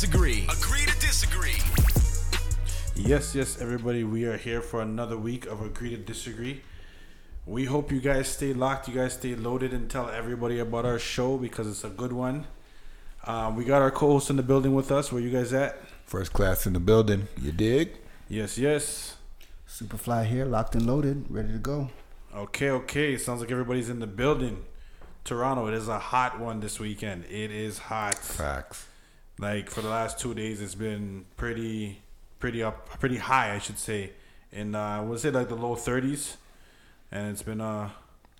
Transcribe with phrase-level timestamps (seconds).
[0.00, 0.44] Disagree.
[0.44, 1.58] Agree to Disagree.
[2.94, 6.62] Yes, yes, everybody, we are here for another week of Agree to Disagree.
[7.46, 11.00] We hope you guys stay locked, you guys stay loaded, and tell everybody about our
[11.00, 12.46] show because it's a good one.
[13.24, 15.10] Um, we got our co-host in the building with us.
[15.10, 15.76] Where you guys at?
[16.06, 17.26] First class in the building.
[17.42, 17.98] You dig?
[18.28, 19.16] Yes, yes.
[19.68, 21.90] Superfly here, locked and loaded, ready to go.
[22.32, 23.18] Okay, okay.
[23.18, 24.64] Sounds like everybody's in the building.
[25.24, 27.24] Toronto, it is a hot one this weekend.
[27.24, 28.14] It is hot.
[28.14, 28.87] Facts.
[29.38, 32.00] Like for the last two days, it's been pretty,
[32.40, 34.12] pretty up, pretty high, I should say.
[34.52, 36.36] In uh, was it like the low thirties?
[37.12, 37.90] And it's been uh,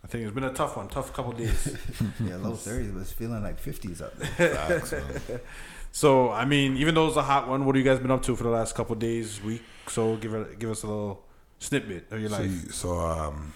[0.03, 1.77] I think it's been a tough one, tough couple days.
[2.25, 4.55] Yeah, low 30s, but it's feeling like 50s up there.
[4.55, 4.95] Facts,
[5.93, 8.23] so I mean, even though it's a hot one, what have you guys been up
[8.25, 9.63] to for the last couple days, week?
[9.89, 11.25] So give it, give us a little
[11.61, 12.51] snippet of your So, life.
[12.51, 13.53] you- so um,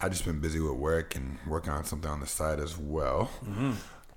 [0.00, 3.30] I just been busy with work and working on something on the side as well.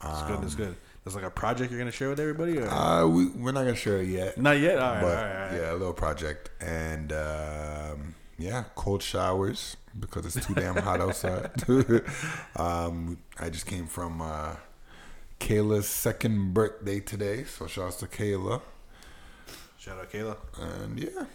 [0.01, 0.41] That's good.
[0.41, 0.75] That's good.
[1.03, 3.75] There's like a project you're gonna share with everybody, or Uh, we we're not gonna
[3.75, 4.77] share it yet, not yet?
[4.79, 5.53] All right, but all right, all right.
[5.61, 11.51] yeah, a little project and um, yeah, cold showers because it's too damn hot outside.
[12.55, 14.55] um, I just came from uh,
[15.39, 18.61] Kayla's second birthday today, so shouts to Kayla.
[19.77, 20.37] Shout out Kayla.
[20.59, 21.25] And yeah,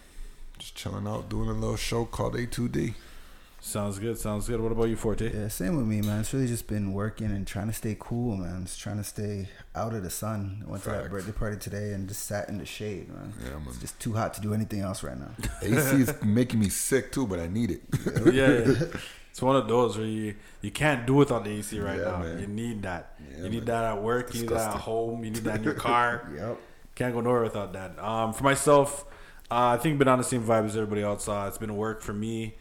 [0.58, 2.94] just chilling out, doing a little show called A2D.
[3.66, 4.18] Sounds good.
[4.18, 4.60] Sounds good.
[4.60, 5.32] What about you, Forte?
[5.34, 6.20] Yeah, same with me, man.
[6.20, 8.66] It's really just been working and trying to stay cool, man.
[8.66, 10.62] Just trying to stay out of the sun.
[10.66, 13.32] I went to that birthday party today and just sat in the shade, man.
[13.42, 13.64] Yeah, man.
[13.68, 15.30] It's just too hot to do anything else right now.
[15.62, 17.80] AC is making me sick too, but I need it.
[18.34, 18.84] yeah, yeah.
[19.30, 22.18] it's one of those where you you can't do without the AC right Yeah, now.
[22.18, 22.40] man.
[22.40, 23.14] You need that.
[23.30, 23.82] Yeah, you need man.
[23.82, 24.34] that at work.
[24.34, 25.24] You need that at home.
[25.24, 26.30] You need that in your car.
[26.36, 26.58] Yep.
[26.96, 27.98] Can't go nowhere without that.
[27.98, 29.06] Um, for myself,
[29.50, 31.26] uh, I think been on the same vibe as everybody else.
[31.30, 32.56] Uh, it's been work for me.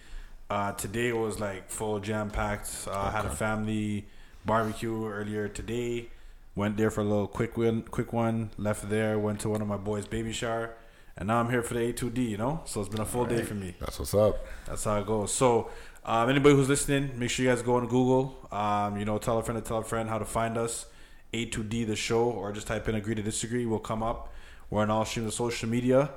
[0.54, 2.70] Uh, today was like full jam packed.
[2.88, 4.06] Uh, I had a family
[4.46, 6.10] barbecue earlier today.
[6.54, 8.52] Went there for a little quick win, quick one.
[8.60, 9.18] Left there.
[9.18, 10.76] Went to one of my boys' baby shower,
[11.18, 12.30] and now I'm here for the A2D.
[12.30, 13.74] You know, so it's been a full day for me.
[13.80, 14.46] That's what's up.
[14.68, 15.34] That's how it goes.
[15.34, 15.72] So,
[16.06, 18.38] um, anybody who's listening, make sure you guys go on Google.
[18.52, 20.86] Um, you know, tell a friend to tell a friend how to find us.
[21.34, 24.32] A2D the show, or just type in "agree to disagree." We'll come up.
[24.70, 26.12] We're on all streams of social media,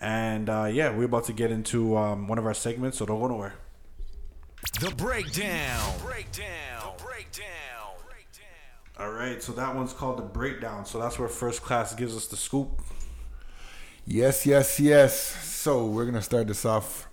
[0.00, 2.98] and uh, yeah, we're about to get into um, one of our segments.
[2.98, 3.54] So don't go nowhere.
[4.80, 5.98] The Breakdown.
[6.04, 6.94] Breakdown.
[7.02, 7.82] Breakdown.
[8.98, 10.84] All right, so that one's called the breakdown.
[10.84, 12.80] So that's where first class gives us the scoop.
[14.06, 15.14] Yes, yes, yes.
[15.14, 17.08] So we're gonna start this off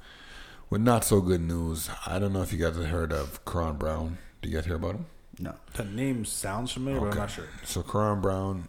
[0.69, 1.89] with not so good news.
[2.05, 4.17] I don't know if you guys have heard of Karon Brown.
[4.41, 5.05] Do you guys hear about him?
[5.39, 5.55] No.
[5.73, 7.47] The name sounds familiar, but I'm not sure.
[7.63, 8.67] So Karon Brown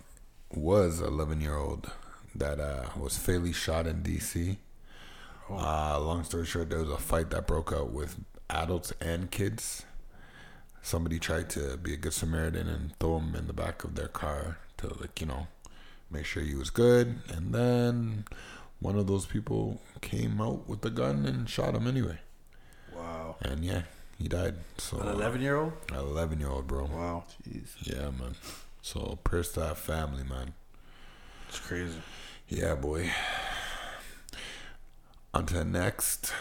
[0.54, 1.90] was a 11 year old
[2.34, 4.58] that uh, was fatally shot in D.C.
[5.50, 8.16] Uh, long story short, there was a fight that broke out with
[8.50, 9.84] adults and kids.
[10.82, 14.08] Somebody tried to be a good Samaritan and throw him in the back of their
[14.08, 15.46] car to, like, you know,
[16.10, 17.20] make sure he was good.
[17.28, 18.24] And then
[18.80, 22.18] one of those people came out with a gun and shot him anyway.
[22.94, 23.82] Wow, And yeah,
[24.18, 24.56] he died.
[24.78, 25.72] So an 11 year old.
[25.90, 26.84] An 11 year old, bro.
[26.86, 27.68] Wow, Jeez.
[27.82, 28.34] Yeah, man.
[28.82, 30.54] So prayers to that family, man.
[31.48, 32.00] it's crazy.
[32.48, 33.10] Yeah, boy.
[35.34, 36.32] On to the next.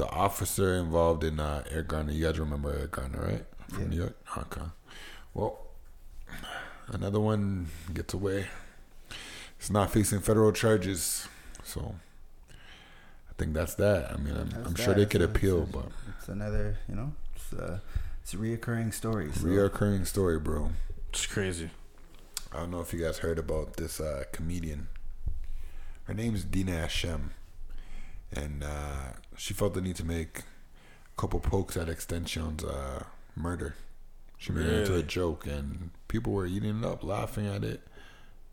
[0.00, 2.10] The officer involved in uh, Eric Garner.
[2.12, 3.44] You guys remember Eric Garner, right?
[3.68, 4.16] From New York?
[4.34, 4.62] Okay.
[5.34, 5.58] Well,
[6.88, 8.46] another one gets away.
[9.58, 11.28] It's not facing federal charges.
[11.64, 11.96] So
[12.48, 14.10] I think that's that.
[14.10, 15.86] I mean, I'm, I'm sure they could a- appeal, it's a- but
[16.18, 17.82] It's another, you know, it's a,
[18.22, 19.30] it's a reoccurring story.
[19.34, 19.44] So.
[19.44, 20.70] reoccurring story, bro.
[21.10, 21.68] It's crazy.
[22.54, 24.88] I don't know if you guys heard about this uh, comedian.
[26.04, 27.32] Her name's Dina Hashem.
[28.32, 33.04] And uh, she felt the need to make a couple pokes at XXXTentacion's uh,
[33.34, 33.74] murder.
[34.38, 37.82] She made it into a joke, and people were eating it up, laughing at it.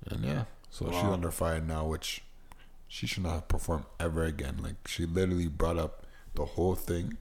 [0.06, 2.24] And yeah, so she's under fire now, which
[2.88, 4.58] she should not perform ever again.
[4.62, 7.18] Like, she literally brought up the whole thing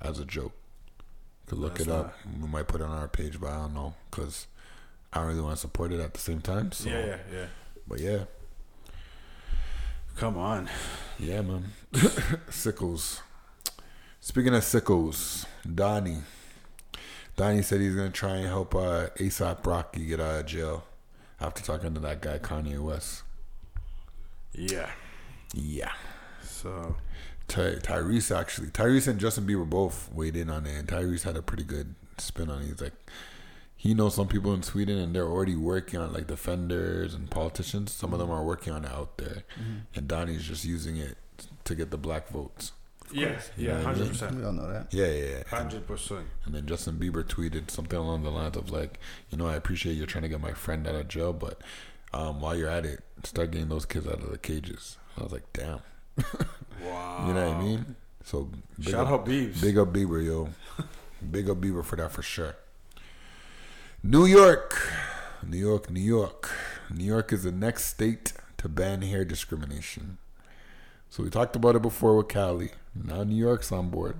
[0.00, 0.52] as a joke.
[0.98, 2.14] You could look That's it up.
[2.40, 3.94] We might put it on our page, but I don't know.
[4.10, 4.46] Because
[5.12, 6.70] I don't really want to support it at the same time.
[6.72, 7.46] So, Yeah, yeah, yeah.
[7.86, 8.24] But yeah,
[10.18, 10.68] Come on.
[11.18, 11.64] yeah, man.
[12.50, 13.22] Sickles.
[14.20, 16.18] Speaking of sickles, Donnie.
[17.36, 20.84] Donnie said he's gonna try and help uh, ASAP Rocky get out of jail
[21.40, 23.22] after talking to that guy Kanye West.
[24.52, 24.90] Yeah.
[25.54, 25.92] Yeah.
[26.42, 26.96] So
[27.46, 31.36] Ty- Tyrese actually, Tyrese and Justin Bieber both weighed in on it, and Tyrese had
[31.36, 32.66] a pretty good spin on it.
[32.66, 32.92] He's like,
[33.78, 37.92] he knows some people in Sweden, and they're already working on like defenders and politicians.
[37.92, 39.44] Some of them are working on it out there,
[39.94, 41.16] and Donnie's just using it
[41.64, 42.72] to get the black votes.
[43.12, 43.84] Yeah, yeah, what I mean?
[43.84, 44.92] hundred percent, We all know that.
[44.92, 45.26] Yeah, yeah.
[45.36, 45.42] yeah.
[45.48, 46.26] hundred percent.
[46.44, 48.98] And then Justin Bieber tweeted something along the lines of like,
[49.30, 51.60] you know, I appreciate you're trying to get my friend out of jail, but
[52.12, 54.98] um, while you're at it, start getting those kids out of the cages.
[55.16, 55.80] I was like, damn.
[56.84, 57.24] Wow.
[57.28, 57.96] You know what I mean?
[58.24, 59.60] So big Shout up, out Biebs.
[59.60, 60.48] Big up Bieber, yo.
[61.30, 62.54] big up Bieber for that for sure.
[64.02, 64.90] New York.
[65.46, 66.50] New York, New York.
[66.90, 70.18] New York is the next state to ban hair discrimination.
[71.10, 72.70] So we talked about it before with Cali.
[72.94, 74.16] Now New York's on board.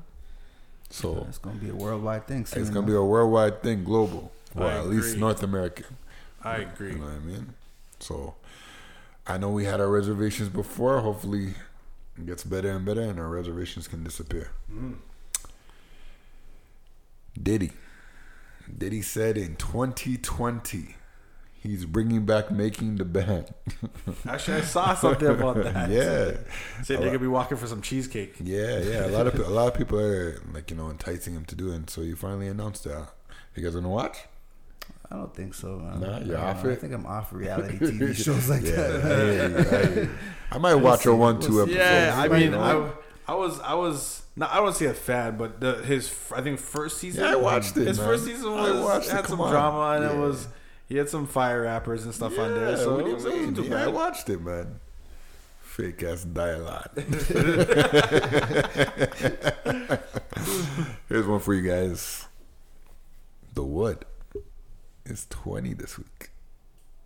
[0.91, 2.47] So It's gonna be a worldwide thing.
[2.47, 5.17] Soon it's gonna be a worldwide thing, global, or I at least.
[5.17, 5.97] North American.
[6.43, 6.93] I agree.
[6.93, 7.55] You know what I mean?
[8.01, 8.35] So
[9.27, 11.01] I know we had our reservations before.
[11.01, 11.55] Hopefully,
[12.17, 14.51] it gets better and better, and our reservations can disappear.
[14.73, 14.97] Mm.
[17.41, 17.73] Diddy,
[18.77, 20.95] Diddy said in 2020
[21.61, 23.53] he's bringing back making the band.
[24.29, 25.91] Actually, I saw something about that.
[25.91, 26.37] yeah,
[26.85, 28.37] Said they're gonna be walking for some cheesecake.
[28.43, 29.07] yeah, yeah.
[29.07, 31.71] A lot of a lot of people are like you know enticing him to do
[31.73, 33.09] it, and so he finally announced that.
[33.55, 34.19] You guys gonna watch?
[35.11, 36.01] I don't think so, man.
[36.01, 36.81] Nah, you're Uh, off I it?
[36.81, 39.05] think I'm off reality TV shows like Yeah, that.
[39.05, 40.11] I, hear you, I, hear you.
[40.53, 41.77] I might watch a one we'll two episode.
[41.77, 42.93] Yeah, I You mean, know?
[42.95, 46.41] I, I was, I was, no, I don't see a fan, but the, his, I
[46.41, 47.25] think first season.
[47.25, 48.07] Yeah, I watched it, His man.
[48.09, 49.51] first season was it, had come some on.
[49.53, 50.49] drama, and it was
[50.89, 52.71] he had some fire rappers and stuff on there.
[52.71, 53.71] Yeah, So what it do you it wasn't mean?
[53.71, 54.81] Yeah, I watched it, man.
[55.61, 56.91] Fake ass dialogue.
[61.09, 62.27] Here's one for you guys.
[63.55, 64.05] The Wood
[65.05, 66.31] is 20 this week.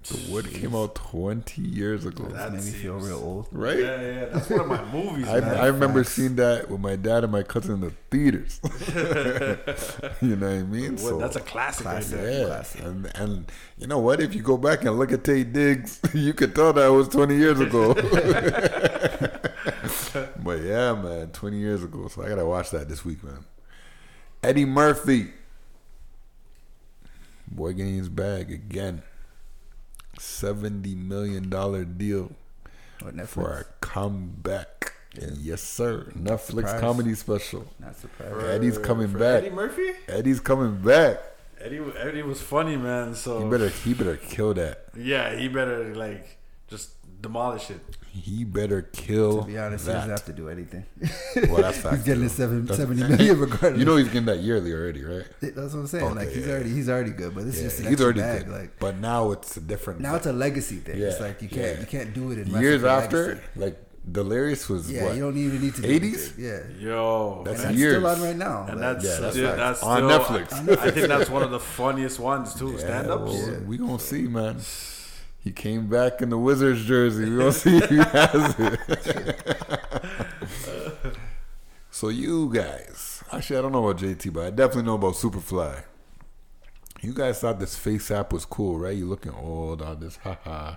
[0.08, 2.24] The Wood came out 20 years ago.
[2.24, 3.46] That That made me feel real old.
[3.52, 3.78] right?
[3.78, 5.28] Yeah, yeah, that's one of my movies.
[5.28, 5.36] I.
[5.38, 6.16] I remember Facts.
[6.16, 8.60] seeing that with my dad and my cousin in the theaters.
[10.20, 10.96] you know what I mean?
[10.96, 12.16] Well, that's a classic, Classic.
[12.18, 12.48] right there.
[12.48, 14.20] Yeah, and and you know what?
[14.20, 17.36] If you go back and look at Taye Diggs, you could tell that was 20
[17.36, 17.94] years ago.
[20.42, 22.08] but yeah, man, 20 years ago.
[22.08, 23.44] So I gotta watch that this week, man.
[24.42, 25.28] Eddie Murphy,
[27.46, 29.02] boy, getting his bag again.
[30.22, 32.32] 70 million dollar deal
[33.26, 34.92] for a comeback.
[35.38, 36.10] Yes, sir.
[36.16, 36.80] Netflix Surprise.
[36.80, 37.66] comedy special.
[37.78, 38.32] Not surprised.
[38.32, 39.42] For- Eddie's coming for back.
[39.44, 39.90] Eddie Murphy.
[40.08, 41.18] Eddie's coming back.
[41.60, 43.14] Eddie, Eddie was funny, man.
[43.14, 44.86] So He better he better kill that.
[44.96, 46.38] yeah, he better like
[46.68, 46.90] just
[47.20, 47.80] demolish it.
[48.14, 50.84] He better kill To be honest, he doesn't have to do anything.
[51.48, 52.22] Well, that's fact, he's getting too.
[52.24, 53.78] his seven, That's- 70 million regardless.
[53.78, 55.24] You know he's getting that yearly already, right?
[55.40, 56.04] that's what I'm saying.
[56.04, 58.04] Okay, like he's yeah, already he's already good, but this is just an he's extra
[58.04, 58.44] already bag.
[58.46, 58.52] good.
[58.52, 60.00] Like but now it's a different.
[60.00, 61.00] now it's a legacy thing.
[61.00, 61.80] it's like you can't yeah.
[61.80, 63.42] you can't do it in years after, legacy.
[63.56, 63.78] like
[64.10, 65.14] Delirious was Yeah, what?
[65.14, 65.80] you don't even need to.
[65.82, 66.02] do 80s?
[66.02, 66.44] anything.
[66.44, 66.58] Yeah,
[66.90, 67.94] Yo, That's and that's years.
[67.98, 68.66] still on right now.
[68.68, 69.58] and Like, that's Yeah, that's dude, facts.
[69.58, 70.52] that's On Netflix.
[70.52, 72.76] I, I think that's one of the funniest ones too.
[72.84, 73.30] Stand ups.
[73.32, 74.58] well, We gonna see, man.
[75.42, 77.28] He came back in the Wizards jersey.
[77.28, 79.56] We gonna see if he has it.
[81.90, 85.82] so you guys, actually, I don't know about JT, but I definitely know about Superfly.
[87.00, 88.96] You guys thought this face app was cool, right?
[88.96, 90.76] You looking old, on this, haha.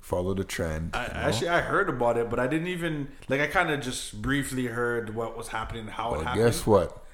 [0.00, 0.94] Follow the trend.
[0.94, 1.20] I, you know?
[1.20, 3.40] Actually, I heard about it, but I didn't even like.
[3.40, 6.44] I kind of just briefly heard what was happening, how it But happened.
[6.44, 7.04] guess what?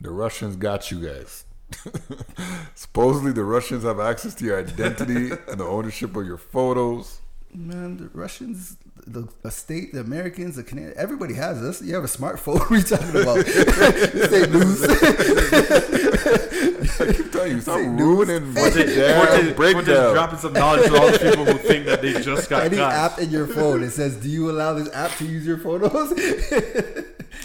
[0.00, 1.44] The Russians got you guys.
[2.74, 7.20] Supposedly, the Russians have access to your identity and the ownership of your photos.
[7.56, 11.80] Man, the Russians, the, the state, the Americans, the Canadians, everybody has this.
[11.80, 12.58] You have a smartphone.
[12.58, 13.46] What are you talking about?
[13.46, 14.82] Fake news.
[17.00, 18.00] I keep telling you, stop Fake news.
[18.00, 20.14] ruining my Forte- damn Forte- Forte's breakdown.
[20.14, 22.92] dropping some knowledge to all the people who think that they just got Any caught.
[22.92, 26.12] app in your phone, it says, "Do you allow this app to use your photos?"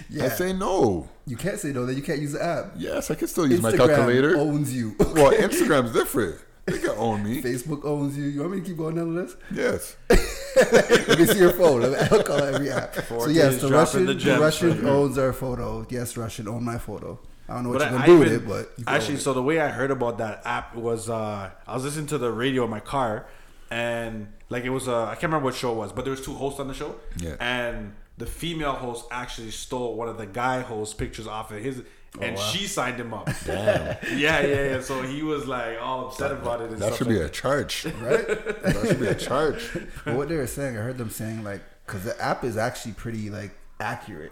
[0.09, 1.07] yeah, I say no.
[1.27, 1.85] you can't say no.
[1.85, 2.73] Then you can't use the app.
[2.77, 4.37] Yes, I can still use my Instagram calculator.
[4.37, 4.95] owns you.
[4.99, 6.37] Well, Instagram's different.
[6.71, 7.41] They can own me.
[7.41, 8.25] Facebook owns you.
[8.25, 9.37] You want me to keep going down the list?
[9.53, 9.95] Yes.
[10.09, 11.83] Let me see your phone.
[12.11, 12.95] I'll call every app.
[13.07, 15.85] So yes, the Russian, the the, Russian right owns our photo.
[15.89, 17.19] Yes, Russian own my photo.
[17.47, 19.15] I don't know what But you're gonna I do with it, but you can actually,
[19.15, 19.21] it.
[19.21, 22.31] so the way I heard about that app was uh, I was listening to the
[22.31, 23.25] radio in my car,
[23.71, 26.21] and like it was uh, I can't remember what show it was, but there was
[26.21, 27.35] two hosts on the show, Yeah.
[27.39, 31.81] and the female host actually stole one of the guy hosts' pictures off of his,
[32.17, 32.41] Oh, and wow.
[32.41, 33.29] she signed him up.
[33.45, 33.97] Damn.
[34.17, 34.81] yeah, yeah, yeah.
[34.81, 36.71] So he was like all upset about it.
[36.71, 37.85] And That stuff should like be a charge.
[37.85, 38.27] right?
[38.63, 39.69] That should be a charge.
[40.05, 42.93] But what they were saying, I heard them saying like, because the app is actually
[42.93, 44.31] pretty like accurate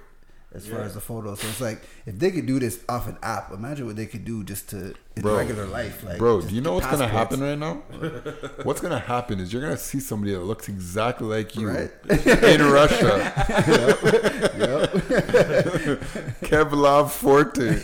[0.53, 1.39] as far as the photos.
[1.41, 4.23] So it's like if they could do this off an app, imagine what they could
[4.25, 5.37] do just to in Bro.
[5.37, 6.03] regular life.
[6.03, 7.73] Like, Bro, do you know what's gonna happen right now?
[8.63, 11.91] What's gonna happen is you're gonna see somebody that looks exactly like you Right.
[12.09, 13.33] in Russia.
[14.57, 14.91] Yep.
[16.41, 17.79] Kevlar Forte.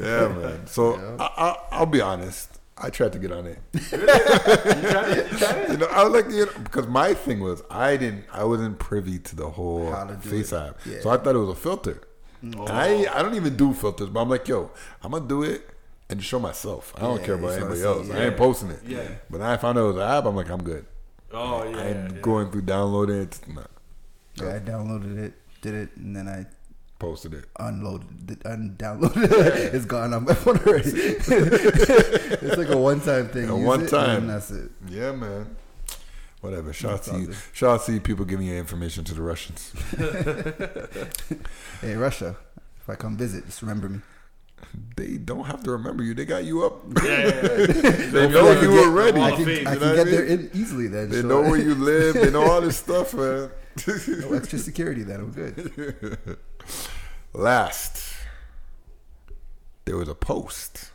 [0.00, 0.66] yeah, man.
[0.66, 2.51] So I, I, I'll be honest.
[2.82, 3.58] I tried to get on it.
[3.92, 5.32] You tried it?
[5.32, 5.70] You tried it?
[5.70, 8.78] You know, I was like, you know, because my thing was I didn't, I wasn't
[8.78, 11.00] privy to the whole How to face app, Yeah.
[11.00, 12.00] so I thought it was a filter.
[12.56, 12.66] Oh.
[12.66, 13.12] And I, oh.
[13.14, 14.70] I don't even do filters, but I'm like, yo,
[15.02, 15.68] I'm gonna do it
[16.10, 16.92] and just show myself.
[16.96, 18.10] I don't Yeah, care about anybody else.
[18.10, 18.80] I ain't posting it.
[18.86, 19.08] Yeah.
[19.30, 20.24] But I found out it was an app.
[20.26, 20.84] I'm like, I'm good.
[21.32, 21.76] Oh yeah.
[21.78, 22.20] I ain't yeah.
[22.20, 23.40] going through downloading it.
[23.48, 23.62] Nah,
[24.34, 26.46] Yeah, I downloaded it, did it, and then I
[27.02, 27.46] posted it.
[27.58, 29.74] unloaded it, undownloaded it.
[29.74, 30.88] it's gone on my phone already.
[30.94, 33.50] it's like a one-time thing.
[33.50, 34.28] A Use one-time.
[34.28, 34.70] that's it.
[34.88, 35.56] Yeah, man.
[36.42, 36.72] Whatever.
[36.72, 37.26] Shout out to you.
[37.26, 37.36] good.
[37.52, 39.72] Shout out to you people giving your information to the Russians.
[41.80, 42.36] Hey, Russia,
[42.80, 43.98] if I come visit, just remember me.
[44.96, 46.14] They don't have to remember you.
[46.14, 46.84] They got you up.
[47.02, 47.90] Yeah, yeah, yeah.
[48.14, 49.20] They know you get already.
[49.20, 51.10] I can, Fame, I you can know get what I there in easily then.
[51.10, 51.28] They sure.
[51.28, 52.14] know where you live.
[52.14, 53.50] They know all this stuff, man.
[53.86, 55.20] no extra security then.
[55.20, 56.38] I'm good.
[57.34, 58.14] Last,
[59.86, 60.90] there was a post,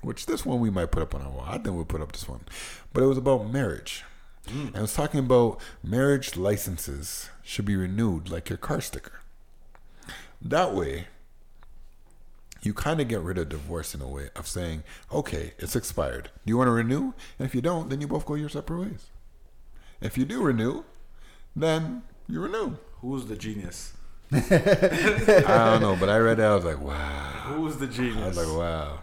[0.00, 1.44] which this one we might put up on our wall.
[1.46, 2.44] I think we'll put up this one,
[2.94, 4.04] but it was about marriage,
[4.48, 4.68] hmm.
[4.68, 9.20] and it was talking about marriage licenses should be renewed like your car sticker.
[10.40, 11.08] That way,
[12.62, 14.82] you kind of get rid of divorce in a way of saying,
[15.12, 16.30] okay, it's expired.
[16.46, 17.12] Do you want to renew?
[17.38, 19.06] And if you don't, then you both go your separate ways.
[20.00, 20.84] If you do renew,
[21.54, 22.76] then you renew.
[23.00, 23.92] Who's the genius?
[24.32, 26.50] I don't know, but I read that.
[26.50, 27.30] I was like, wow.
[27.46, 28.16] Who's the genius?
[28.24, 29.02] I was like, wow.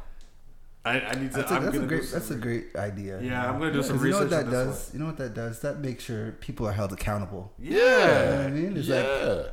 [0.86, 1.38] I, I need to.
[1.38, 2.12] That's a, I'm that's a gonna great.
[2.12, 3.20] That's a great idea.
[3.20, 4.94] Yeah, I'm gonna do some 'Cause You know what that on this does?
[4.94, 5.60] You know what that does?
[5.62, 7.52] That makes sure people are held accountable.
[7.58, 7.80] Yeah.
[7.80, 7.80] You
[8.30, 8.78] know what I mean?
[8.78, 9.52] It's like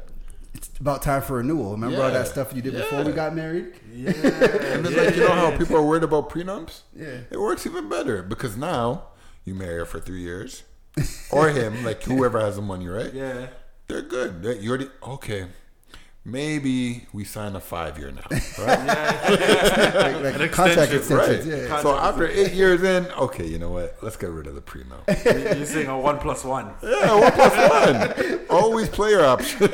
[0.54, 1.70] it's about time for renewal.
[1.72, 3.72] Remember all that stuff you did before we got married?
[3.90, 4.10] Yeah.
[4.12, 6.82] and it's like, you know how people are worried about prenups?
[6.94, 7.20] Yeah.
[7.30, 9.04] It works even better because now
[9.46, 10.64] you marry her for three years.
[11.30, 13.14] Or him, like whoever has the money, right?
[13.14, 13.46] Yeah.
[13.88, 14.42] They're good.
[14.42, 15.46] They- You already, okay.
[16.24, 18.86] Maybe we sign a five year now, right?
[18.86, 21.44] Like, like An contract extension, right.
[21.44, 21.80] Yeah.
[21.82, 23.96] So after eight years in, okay, you know what?
[24.02, 25.02] Let's get rid of the prenup.
[25.52, 26.74] You- You're saying a one plus one.
[26.80, 27.56] Yeah, one plus
[28.28, 28.40] one.
[28.50, 29.68] Always player option.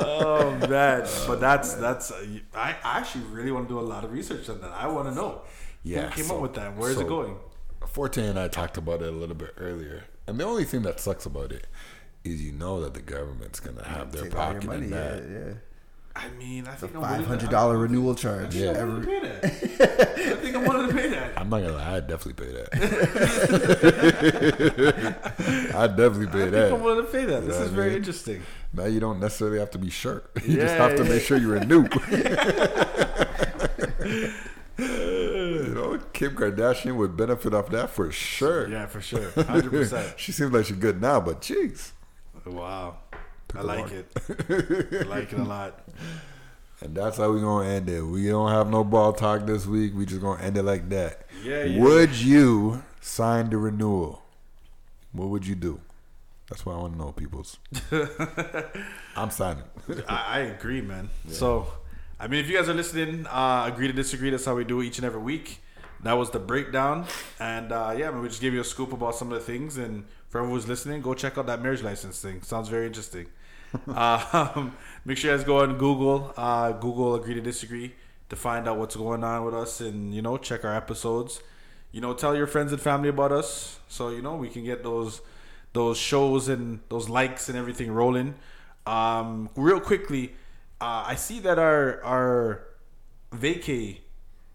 [0.00, 2.10] Oh man, but that's that's.
[2.10, 2.24] Uh,
[2.54, 4.70] I I actually really want to do a lot of research on that.
[4.72, 5.42] I want to know.
[5.84, 6.76] Yeah, Who came so- up with that?
[6.76, 7.36] Where's so- it going?
[7.86, 11.00] Forte and I talked about it a little bit earlier, and the only thing that
[11.00, 11.66] sucks about it
[12.24, 14.86] is you know that the government's gonna have their Take all your pocket money.
[14.86, 15.22] in Yeah, that.
[15.28, 15.52] yeah.
[16.16, 18.54] I mean, I think I'm Five willing to- hundred dollar renewal charge.
[18.56, 18.70] Yeah.
[18.70, 19.44] I'm Every, to pay that.
[19.44, 21.38] I think I'm willing to pay that.
[21.38, 22.68] I'm not gonna lie, I'd definitely pay that.
[25.76, 26.80] I'd definitely I pay think I'm that.
[26.80, 27.46] willing to pay that.
[27.46, 27.96] This know is what I very mean?
[27.98, 28.42] interesting.
[28.72, 30.24] Now you don't necessarily have to be sure.
[30.44, 31.08] You just Yeah, have to yeah.
[31.08, 31.84] make sure you renew.
[34.78, 38.68] you know, Kim Kardashian would benefit off that for sure.
[38.68, 40.14] Yeah, for sure, hundred percent.
[40.18, 41.92] she seems like she's good now, but jeez.
[42.48, 42.96] Wow,
[43.54, 44.06] I like it.
[44.28, 45.86] I like it a lot.
[46.80, 48.02] And that's how we're gonna end it.
[48.02, 49.94] We don't have no ball talk this week.
[49.94, 51.26] We just gonna end it like that.
[51.42, 51.82] Yeah, yeah.
[51.82, 54.22] Would you sign the renewal?
[55.12, 55.80] What would you do?
[56.48, 57.58] That's what I want to know, peoples.
[59.16, 59.64] I'm signing.
[60.08, 61.10] I, I agree, man.
[61.28, 61.66] So,
[62.18, 64.30] I mean, if you guys are listening, uh, agree to disagree.
[64.30, 65.60] That's how we do it each and every week.
[66.04, 67.06] That was the breakdown,
[67.40, 69.76] and uh, yeah, man, we just gave you a scoop about some of the things.
[69.78, 72.42] And for everyone who's listening, go check out that marriage license thing.
[72.42, 73.26] Sounds very interesting.
[73.88, 77.94] um, make sure you guys go on Google, uh, Google agree to disagree
[78.28, 81.42] to find out what's going on with us, and you know, check our episodes.
[81.92, 84.82] You know, tell your friends and family about us, so you know we can get
[84.82, 85.20] those
[85.72, 88.34] those shows and those likes and everything rolling.
[88.86, 90.34] Um, real quickly,
[90.80, 92.64] uh, I see that our our
[93.32, 93.98] vacay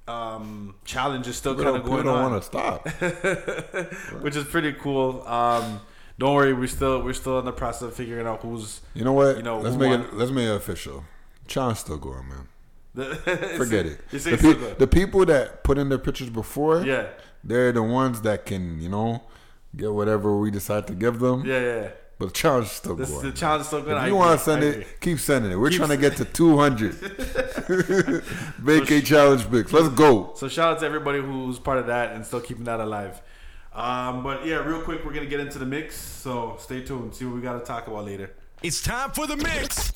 [0.08, 2.88] um, challenge is still kind of going don't on, want to stop.
[4.22, 5.26] which is pretty cool.
[5.28, 5.82] Um,
[6.20, 9.14] don't worry, we're still we're still in the process of figuring out who's You know
[9.14, 9.38] what?
[9.38, 10.02] You know, let's make won?
[10.02, 10.14] it.
[10.14, 11.04] Let's make it official.
[11.48, 12.48] Challenge still going, man.
[13.58, 14.08] Forget it.
[14.10, 17.08] The, pe- the people that put in their pictures before, yeah,
[17.44, 19.24] they're the ones that can, you know,
[19.76, 21.44] get whatever we decide to give them.
[21.46, 21.88] yeah, yeah.
[22.24, 23.26] But the challenge is still This going.
[23.26, 23.98] the challenge is still good.
[23.98, 25.56] If you want to send it, keep sending it.
[25.58, 26.94] We're Keep trying to get to 200.
[28.60, 29.74] Vacate challenge picks.
[29.74, 30.32] Let's go.
[30.36, 33.22] So shout out to everybody who's part of that and still keeping that alive.
[33.74, 35.96] Um, but yeah, real quick, we're gonna get into the mix.
[35.98, 37.14] So stay tuned.
[37.14, 38.32] See what we got to talk about later.
[38.62, 39.92] It's time for the mix.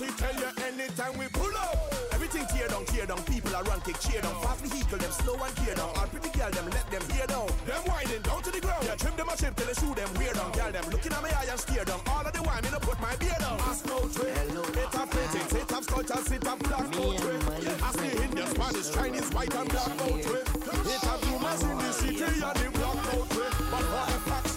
[0.00, 1.76] We tell you anytime we pull up.
[2.16, 3.20] Everything tear down, tear down.
[3.24, 4.32] People are run, kick, cheer down.
[4.40, 5.92] Fast vehicle, them slow and tear down.
[5.92, 7.46] All pretty girl, them let them hear down.
[7.68, 8.80] Them winding down to the ground.
[8.88, 10.52] Yeah, trim them a chip till they shoot them weird down.
[10.52, 12.00] Girl, them looking at me eye and stare down.
[12.08, 13.60] All of the wine, me no put my beer down.
[13.60, 14.32] Ask no trick.
[14.32, 17.44] It up fitting, sit up culture, sit up black no trick.
[17.84, 20.48] Ask the Indian, Spanish, Chinese, white and black no trick.
[20.48, 23.52] It up rumors in the city and the block no trick.
[23.68, 24.49] But what a fact.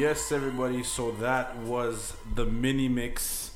[0.00, 0.82] Yes, everybody.
[0.82, 3.50] So that was the mini mix.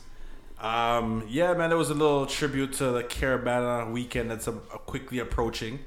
[0.60, 5.20] Um, yeah, man, it was a little tribute to the Caribana weekend that's a, quickly
[5.20, 5.78] approaching.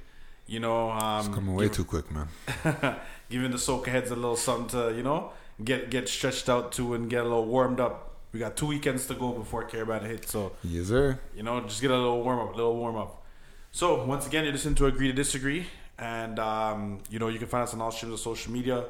[0.48, 2.28] You know, um, Coming way too quick, man.
[3.30, 5.32] giving the soca heads a little something to you know
[5.64, 8.16] get get stretched out to and get a little warmed up.
[8.32, 11.20] We got two weekends to go before Caribana hits, so Yes, sir.
[11.36, 13.24] you know just get a little warm up, a little warm up.
[13.72, 15.68] So once again, you're listening to Agree to Disagree,
[16.00, 18.86] and um, you know you can find us on all streams of social media.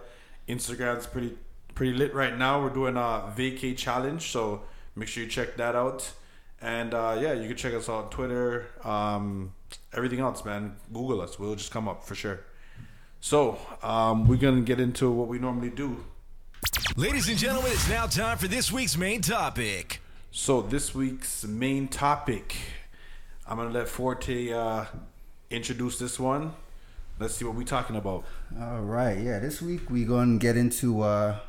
[0.48, 1.36] Instagram's pretty
[1.78, 2.60] pretty lit right now.
[2.60, 4.64] We're doing a vacay challenge, so
[4.96, 6.12] make sure you check that out.
[6.60, 9.54] And uh, yeah, you can check us out on Twitter, um,
[9.94, 10.76] everything else, man.
[10.92, 12.40] Google us; we'll just come up for sure.
[13.22, 16.04] So um, we're gonna get into what we normally do.
[16.96, 20.02] Ladies and gentlemen, it's now time for this week's main topic.
[20.32, 22.56] So this week's main topic,
[23.48, 24.86] I'm gonna let Forte uh,
[25.52, 26.54] introduce this one.
[27.20, 28.26] Let's see what we're talking about.
[28.60, 29.38] All right, yeah.
[29.38, 31.40] This week we're going to get into uh,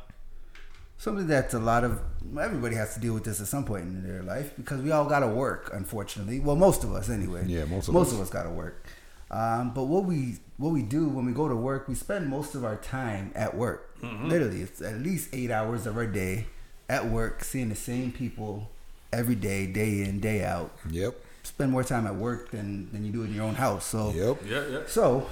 [0.99, 1.99] something that a lot of
[2.39, 5.05] everybody has to deal with this at some point in their life because we all
[5.05, 5.71] got to work.
[5.73, 7.43] Unfortunately, well, most of us anyway.
[7.47, 8.13] Yeah, most of most us.
[8.13, 8.85] of us got to work.
[9.31, 12.53] Um, but what we what we do when we go to work, we spend most
[12.53, 13.95] of our time at work.
[14.03, 16.45] Literally, it's at least eight hours of our day
[16.87, 18.69] at work, seeing the same people
[19.11, 20.71] every day, day in, day out.
[20.89, 21.15] Yep.
[21.43, 23.85] Spend more time at work than than you do in your own house.
[23.85, 24.37] So Yep.
[24.45, 24.79] Yeah, yeah.
[24.87, 25.27] so,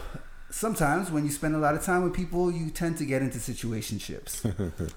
[0.50, 3.38] sometimes when you spend a lot of time with people, you tend to get into
[3.38, 4.42] situationships.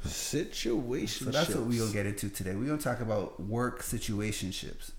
[0.07, 1.27] Situation.
[1.27, 2.55] so that's what we're gonna get into today.
[2.55, 4.93] We're gonna talk about work situationships.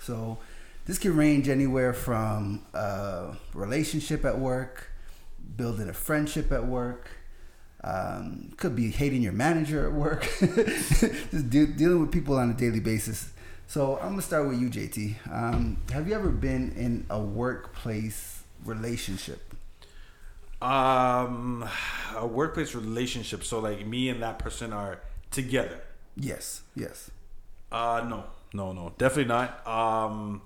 [0.00, 0.38] So,
[0.86, 4.90] this can range anywhere from a relationship at work,
[5.56, 7.08] building a friendship at work.
[7.84, 12.54] Um, could be hating your manager at work, just de- dealing with people on a
[12.54, 13.32] daily basis.
[13.66, 15.16] So I'm gonna start with you, JT.
[15.32, 19.51] Um, have you ever been in a workplace relationship?
[20.62, 21.68] Um,
[22.16, 23.42] a workplace relationship.
[23.42, 25.80] So like me and that person are together.
[26.16, 27.10] Yes, yes.
[27.70, 29.66] Uh, no, no, no, definitely not.
[29.66, 30.42] Um,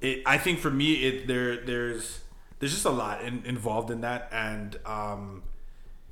[0.00, 0.22] it.
[0.24, 2.20] I think for me, it there there's
[2.58, 5.42] there's just a lot in, involved in that, and um,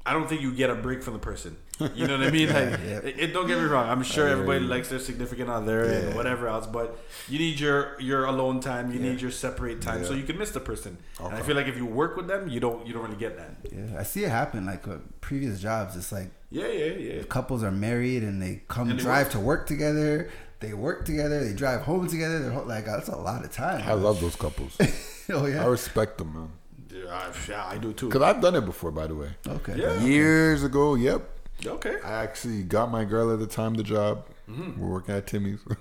[0.04, 1.56] I don't think you get a break from the person.
[1.94, 2.48] You know what I mean?
[2.52, 2.98] Like, yeah.
[3.08, 3.88] it, it- don't get me wrong.
[3.88, 8.24] I'm sure everybody likes their significant other and whatever else, but you need your your
[8.26, 8.92] alone time.
[8.92, 10.98] You need your separate time, so you can miss the person.
[11.20, 13.36] And I feel like if you work with them, you don't you don't really get
[13.36, 13.56] that.
[13.72, 15.96] Yeah, I see it happen like uh, previous jobs.
[15.96, 17.22] It's like Yeah, yeah, yeah.
[17.24, 19.32] couples are married and they come And they drive work.
[19.32, 20.30] to work together.
[20.60, 21.42] They work together.
[21.44, 22.38] They drive home together.
[22.38, 23.82] They're ho- like that's a lot of time.
[23.88, 24.76] I love those couples.
[25.30, 26.50] oh yeah, I respect them, man.
[26.92, 28.08] Yeah, I, yeah, I do too.
[28.10, 29.30] Cause I've done it before, by the way.
[29.46, 29.76] Okay.
[29.76, 29.98] Yeah.
[30.00, 30.94] Years ago.
[30.94, 31.28] Yep.
[31.64, 31.96] Okay.
[32.04, 34.26] I actually got my girl at the time the job.
[34.50, 34.80] Mm-hmm.
[34.80, 35.60] We're working at Timmy's.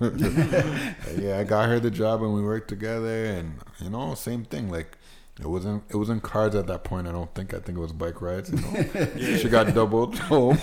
[1.20, 4.70] yeah, I got her the job and we worked together and you know, same thing.
[4.70, 4.96] Like
[5.40, 7.52] it wasn't it wasn't cards at that point, I don't think.
[7.52, 9.36] I think it was bike rides, you know.
[9.38, 10.58] She got doubled home.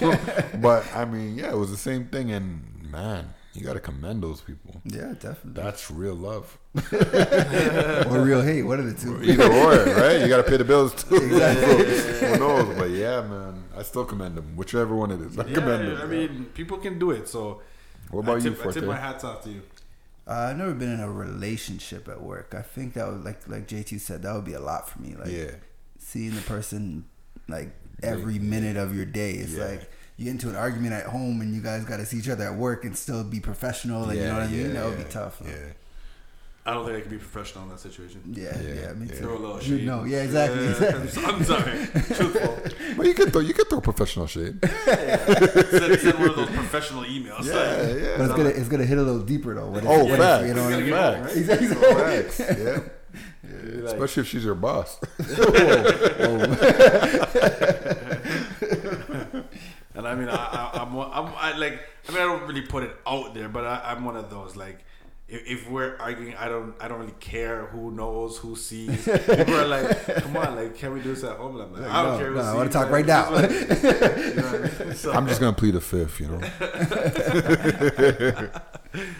[0.61, 4.41] but I mean, yeah, it was the same thing and man, you gotta commend those
[4.41, 4.81] people.
[4.85, 5.61] Yeah, definitely.
[5.61, 6.57] That's real love.
[6.75, 8.63] or real hate.
[8.63, 9.21] One of the two.
[9.23, 10.21] Either or, right?
[10.21, 11.15] You gotta pay the bills too.
[11.15, 12.27] Exactly.
[12.29, 12.77] Who knows?
[12.77, 15.37] But yeah, man, I still commend them, whichever one it is.
[15.37, 16.01] I commend Yeah, them.
[16.01, 17.27] I mean, people can do it.
[17.27, 17.61] So,
[18.11, 19.61] What about I you, tip, I tip my hats off to you.
[20.27, 22.53] Uh, I've never been in a relationship at work.
[22.55, 25.15] I think that would like like JT said that would be a lot for me.
[25.15, 25.51] Like Yeah.
[25.97, 27.05] seeing the person
[27.47, 27.71] like
[28.03, 29.31] every minute of your day.
[29.31, 29.65] It's Yeah.
[29.65, 32.27] like you get into an argument at home and you guys got to see each
[32.27, 34.09] other at work and still be professional.
[34.09, 34.73] And you know what I mean?
[34.73, 35.41] that would be tough.
[35.45, 35.53] Yeah.
[36.65, 38.21] I don't think I can be professional in that situation.
[38.33, 39.13] Yeah, yeah, Yeah, me yeah.
[39.13, 39.19] too.
[39.21, 39.87] Throw a little You shade.
[39.87, 40.65] know, yeah, exactly.
[40.67, 41.87] Yeah, I'm sorry.
[41.93, 42.59] Truthful.
[42.97, 44.59] But you could throw you could throw professional shade.
[44.61, 47.45] Send, send one of those professional emails.
[47.45, 48.17] Yeah, yeah.
[48.17, 49.69] But it's gonna it's gonna hit a little deeper though.
[49.71, 50.47] What Oh, what if, facts.
[50.47, 50.89] You know what I mean?
[50.91, 51.35] Facts.
[51.37, 51.67] Exactly.
[51.69, 52.39] Facts.
[52.39, 52.81] Yeah.
[53.85, 54.99] Especially if she's your boss.
[55.41, 57.25] Oh, oh.
[59.99, 62.83] And I mean, I, I, I'm, I'm I, like, I mean, I don't really put
[62.83, 64.85] it out there, but I, I'm one of those like.
[65.27, 69.05] If, if we're arguing, I don't, I don't really care who knows, who sees.
[69.05, 72.01] People are like, "Come on, like, can we do this at home?" I'm like, I
[72.01, 72.29] don't no, care.
[72.29, 73.29] Who no, I wanna talk like, right now.
[73.35, 74.95] like- you know I mean?
[74.95, 76.41] So- I'm just gonna plead the fifth, you know.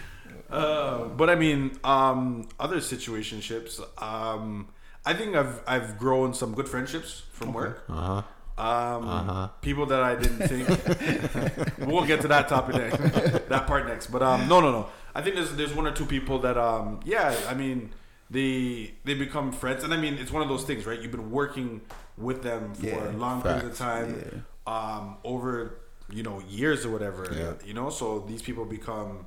[0.50, 3.80] Uh, but I mean, um, other situationships.
[4.02, 4.70] Um,
[5.06, 7.84] I think I've I've grown some good friendships from work.
[7.88, 8.22] Uh
[8.60, 11.78] Um, people that I didn't think.
[11.78, 14.08] we won't get to that topic next, that part next.
[14.08, 14.88] But um, no, no, no.
[15.14, 17.34] I think there's there's one or two people that um, yeah.
[17.48, 17.90] I mean,
[18.30, 21.00] they they become friends, and I mean, it's one of those things, right?
[21.00, 21.80] You've been working
[22.18, 23.78] with them for Yeah, a long period of facts.
[23.78, 25.76] time, um, over
[26.12, 27.26] you know years or whatever.
[27.34, 27.52] Yeah.
[27.66, 29.26] You know, so these people become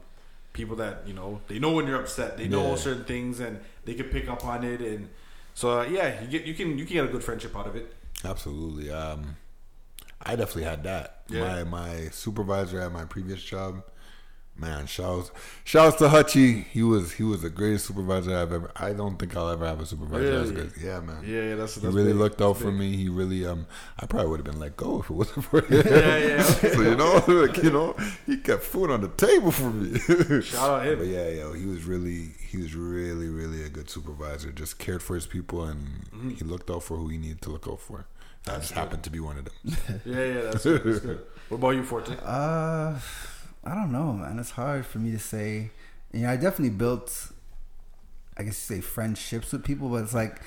[0.53, 2.75] people that you know they know when you're upset they know Yeah.
[2.75, 5.09] certain things and they can pick up on it and
[5.55, 7.75] so uh, yeah you get you can you can get a good friendship out of
[7.75, 7.91] it
[8.23, 8.89] Absolutely.
[8.91, 9.37] Um,
[10.21, 11.23] I definitely had that.
[11.29, 11.63] Yeah.
[11.63, 13.83] My my supervisor at my previous job,
[14.55, 15.31] man, shouts
[15.63, 16.65] shouts to Hutchie.
[16.65, 18.71] He was he was the greatest supervisor I've ever.
[18.75, 20.71] I don't think I'll ever have a supervisor as good.
[20.81, 21.23] Yeah, man.
[21.25, 22.19] Yeah, yeah, that's He that's really big.
[22.19, 22.79] looked out That's for big.
[22.79, 22.95] me.
[22.95, 23.65] He really um.
[23.99, 25.83] I probably would have been let go if it wasn't for him.
[25.85, 26.41] Yeah, yeah.
[26.73, 29.97] so you know, like, you know, he kept food on the table for me.
[30.41, 30.99] Shout out to him.
[30.99, 34.51] But yeah, yo, he was really, he was really, really a good supervisor.
[34.51, 36.29] Just cared for his people, and Mm-hmm.
[36.29, 38.05] he looked out for who he needed to look out for.
[38.47, 39.99] I just happened to be one of them.
[40.05, 40.83] Yeah, yeah, that's good.
[40.83, 41.19] That's good.
[41.49, 42.13] What about you, Forte?
[42.23, 42.95] Uh,
[43.65, 44.39] I don't know, man.
[44.39, 45.71] It's hard for me to say.
[46.11, 47.31] You know, I definitely built,
[48.37, 50.41] I guess you say friendships with people, but it's like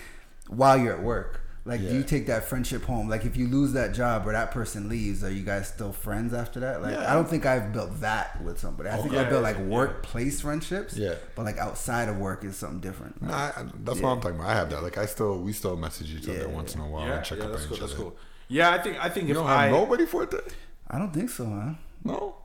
[0.48, 1.40] while you're at work.
[1.64, 3.08] Like, do you take that friendship home?
[3.08, 6.32] Like, if you lose that job or that person leaves, are you guys still friends
[6.32, 6.80] after that?
[6.80, 7.10] Like, Yeah.
[7.10, 8.88] I don't think I've built that with somebody.
[8.88, 9.64] I think I built like Yeah.
[9.64, 10.96] workplace friendships.
[10.96, 11.16] Yeah.
[11.34, 13.20] But like outside of work is something different.
[13.20, 14.50] Nah, I, that's what I'm talking about.
[14.50, 14.84] I have that.
[14.84, 17.24] Like, I still, we still message each other Yeah, once in a while yeah, and
[17.24, 17.76] check yeah, up that's on cool.
[17.78, 18.02] each That's other.
[18.02, 18.16] cool.
[18.46, 20.44] Yeah, I think I think You if don't I have nobody for that?
[20.88, 21.78] I don't think so, man.
[22.04, 22.36] No.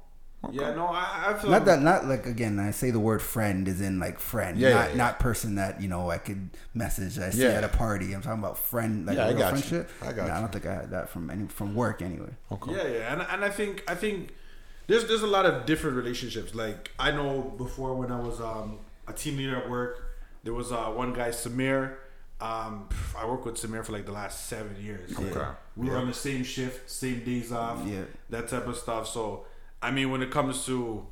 [0.51, 2.59] Yeah no I, I feel Not that, not like again.
[2.59, 4.95] I say the word friend is in like friend, Yeah, not yeah, yeah.
[4.97, 7.19] not person that you know I could message.
[7.19, 7.49] I see Yeah.
[7.49, 8.13] at a party.
[8.13, 9.61] I'm talking about friend, like Yeah, I real got you.
[9.61, 9.91] friendship.
[10.01, 12.31] I got Nah, I don't think I had that from any from work anyway.
[12.51, 12.71] Okay.
[12.71, 14.33] Yeah, yeah, and and I think I think
[14.87, 16.55] there's there's a lot of different relationships.
[16.55, 20.71] Like I know before when I was um, a team leader at work, there was
[20.71, 21.95] uh, one guy Samir.
[22.41, 25.15] Um, I worked with Samir for like the last seven years.
[25.15, 25.45] Okay.
[25.77, 28.05] We were on the same shift, same days off, Yeah.
[28.31, 29.07] that type of stuff.
[29.07, 29.45] So
[29.81, 31.05] I mean, when it comes to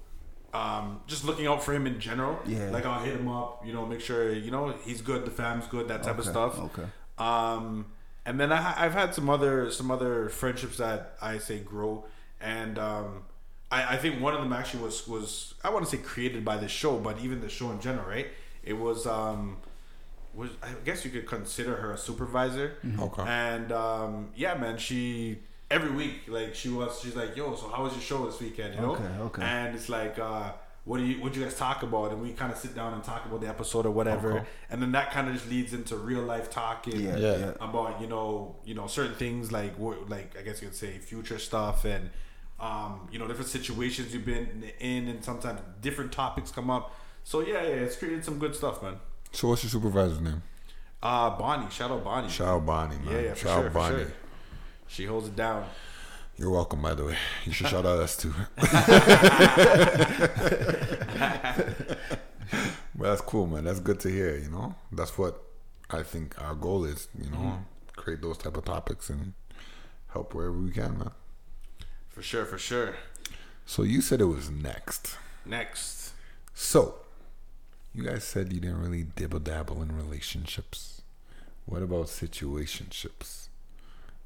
[0.54, 2.70] um, just looking out for him in general, Yeah.
[2.72, 5.68] like I'll hit him up, you know, make sure you know he's good, the fam's
[5.68, 6.58] good, that type of stuff.
[6.60, 6.86] okay.
[7.18, 7.86] Um,
[8.26, 12.06] and then I, I've had some other some other friendships that I say grow,
[12.42, 13.24] and um,
[13.72, 16.58] I, I think one of them actually was was I want to say created by
[16.58, 18.28] the show, but even the show in general, right?
[18.64, 19.58] It was um,
[20.34, 22.78] was I guess you could consider her a supervisor.
[23.00, 23.24] Okay.
[23.26, 25.40] And um, yeah, man, she
[25.72, 28.76] every week like she was she's like, yo, so how was your show this weekend?
[28.76, 28.92] You know?
[28.96, 29.42] Okay, okay.
[29.44, 30.18] And it's like.
[30.20, 30.52] uh
[30.86, 32.94] what do you what do you guys talk about and we kind of sit down
[32.94, 34.46] and talk about the episode or whatever Okay.
[34.72, 37.38] and then that kind of just leads into real life talking Yeah, Yeah.
[37.38, 37.52] yeah.
[37.62, 40.98] about you know you know certain things like what like I guess you could say
[40.98, 42.10] future stuff and
[42.60, 46.96] um, you know different situations you've been in and sometimes different topics come up.
[47.24, 48.96] So yeah, yeah, it's created some good stuff, man.
[49.32, 50.42] So what's your supervisor's name?
[51.04, 52.30] Uh Bonnie, shout out Bonnie.
[52.30, 53.14] Shout out Bonnie, man.
[53.14, 54.06] yeah, yeah, for Shout sure, out for Bonnie.
[54.90, 55.66] She holds it down.
[56.38, 57.18] You're welcome, by the way.
[57.46, 58.34] You should shout out us too.
[62.98, 63.64] well, that's cool, man.
[63.66, 64.38] That's good to hear.
[64.38, 65.42] You know, that's what
[65.90, 67.08] I think our goal is.
[67.22, 67.62] You know, Mm-hmm.
[67.96, 69.34] create those type of topics and
[70.14, 71.12] help wherever we can, man.
[72.10, 72.96] For sure, for sure.
[73.66, 75.18] So you said it was next.
[75.46, 76.14] Next.
[76.54, 76.96] So
[77.94, 81.02] you guys said you didn't really dibble dabble in relationships.
[81.66, 83.49] What about situationships?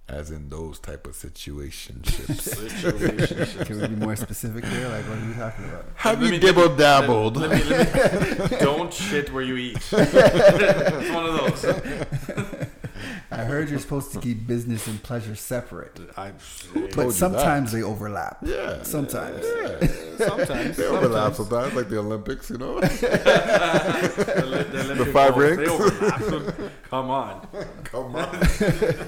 [0.09, 2.03] As in those type of situationships.
[2.83, 3.65] Situationship.
[3.65, 4.89] Can we be more specific here?
[4.89, 5.85] Like, what are you talking about?
[5.95, 7.37] Have Let you me- dibble dabbled?
[7.37, 9.77] Let me, me, don't shit where you eat.
[9.93, 12.62] it's one of those.
[13.39, 16.33] I heard you're supposed to keep business and pleasure separate, I,
[16.95, 18.37] but you sometimes they overlap.
[18.41, 18.83] Yeah.
[18.83, 19.45] sometimes.
[19.45, 19.87] Yeah.
[20.17, 22.79] sometimes They overlap sometimes, like the Olympics, you know?
[22.81, 25.57] the, the, Olympic five goals, rings?
[25.57, 26.55] They overlap.
[26.89, 27.47] Come on.
[27.83, 28.39] Come on.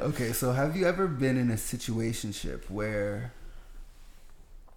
[0.00, 3.32] Okay, so have you ever been in a situationship where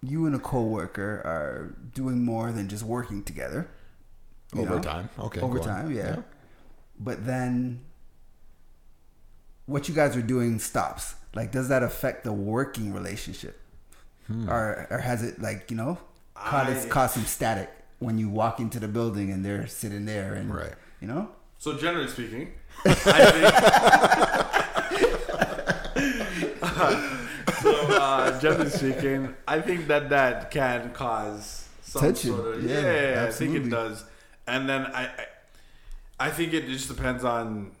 [0.02, 3.68] you and a coworker are doing more than just working together?
[4.54, 4.72] you know?
[4.72, 5.10] Overtime.
[5.18, 5.40] Okay.
[5.40, 5.52] go on.
[5.52, 6.16] Overtime, yeah.
[6.98, 7.80] But then
[9.68, 11.14] what you guys are doing stops.
[11.34, 13.60] Like, does that affect the working relationship?
[14.48, 15.96] Or, or has it, like, you know,
[16.34, 20.34] caused, I- caused some static when you walk into the building and they're sitting there
[20.34, 20.74] and, Right.
[21.00, 21.30] you know?
[21.58, 22.52] So generally speaking,
[22.84, 22.92] I
[23.32, 23.54] think.
[27.62, 32.36] so uh, generally speaking, I think that that can cause some Tension.
[32.36, 33.24] sort of Yeah, yeah.
[33.28, 34.04] I think it does,
[34.46, 35.26] and then I, I,
[36.20, 37.72] I think it just depends on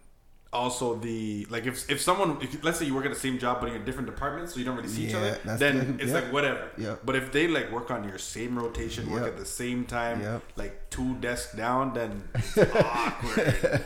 [0.50, 3.60] also the like if if someone if, let's say you work at the same job
[3.60, 6.12] but in a different department so you don't really see each other then the- it's
[6.12, 6.20] yeah.
[6.20, 6.96] like whatever Yeah.
[7.04, 9.32] but if they like work on your same rotation work Yep.
[9.34, 10.42] at the same time Yep.
[10.56, 13.84] like two desks down then it's awkward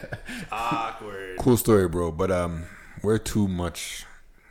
[0.52, 2.12] awkward Cool story, bro.
[2.12, 2.64] But um,
[3.02, 4.04] we're too much.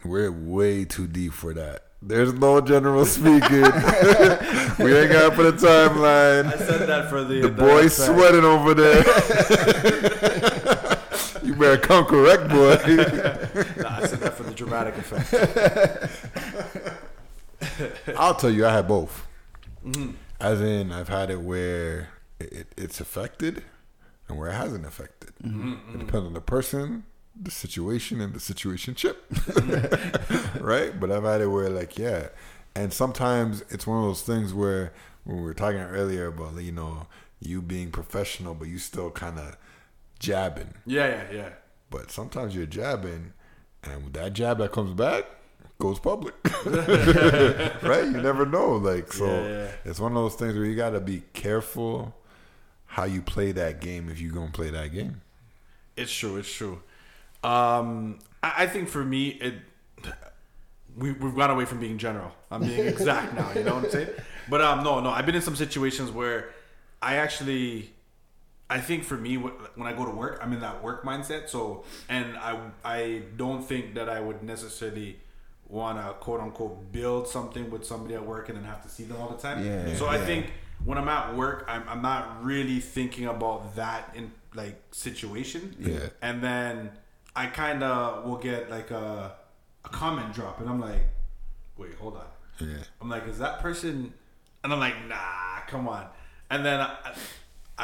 [0.03, 1.85] We're way too deep for that.
[2.01, 3.61] There's no general speaking.
[3.61, 3.69] we
[4.97, 6.47] ain't got for the timeline.
[6.47, 6.57] I timeline.
[6.67, 8.11] said that for the The boy's fact.
[8.11, 9.03] sweating over there.
[11.43, 12.75] You better come correct, boy.
[13.81, 15.33] Nah, I said that for the dramatic effect.
[18.17, 19.27] I'll tell you, I had both.
[19.85, 20.11] Mm-hmm.
[20.39, 23.63] As in, I've had it where it, it's affected
[24.27, 25.33] and where it hasn't affected.
[25.43, 25.71] Mm-hmm.
[25.71, 25.99] It mm-hmm.
[25.99, 27.03] depends on the person
[27.39, 29.25] the situation and the situation chip,
[30.59, 30.99] right?
[30.99, 32.27] But I've had it where like yeah,
[32.75, 36.71] and sometimes it's one of those things where when we were talking earlier about you
[36.71, 37.07] know
[37.39, 39.57] you being professional, but you still kind of
[40.21, 40.73] jabbing.
[40.85, 41.49] Yeah, yeah, yeah.
[41.89, 43.33] But sometimes you're jabbing,
[43.83, 45.25] and with that jab that comes back
[45.79, 48.05] goes public, right?
[48.05, 48.73] You never know.
[48.75, 49.71] Like so, Yeah, yeah.
[49.83, 52.15] it's one of those things where you got to be careful
[52.85, 55.21] how you play that game if you're gonna play that game.
[55.97, 56.37] It's true.
[56.37, 56.81] It's true.
[57.43, 59.55] Um, I, I think for me, it
[60.97, 62.31] we we've gone away from being general.
[62.51, 63.51] I'm being exact now.
[63.53, 64.09] You know what I'm saying?
[64.49, 65.09] But um, no, no.
[65.09, 66.49] I've been in some situations where
[67.01, 67.93] I actually,
[68.71, 71.49] I think for me, when I go to work, I'm in that work mindset.
[71.49, 75.19] So, and I I don't think that I would necessarily
[75.67, 79.03] want to quote unquote build something with somebody at work and then have to see
[79.03, 79.65] them all the time.
[79.65, 80.53] Yeah, so I think
[80.85, 85.75] when I'm at work, I'm, I'm not really thinking about that in like situation.
[85.77, 86.07] Yeah.
[86.21, 86.91] And then
[87.35, 89.33] I kind of will get like a,
[89.83, 91.03] a comment drop, and I'm like,
[91.77, 92.25] wait, hold on.
[92.69, 92.83] Yeah.
[93.01, 94.13] I'm like, is that person?
[94.63, 96.05] And I'm like, nah, come on.
[96.49, 97.13] And then I,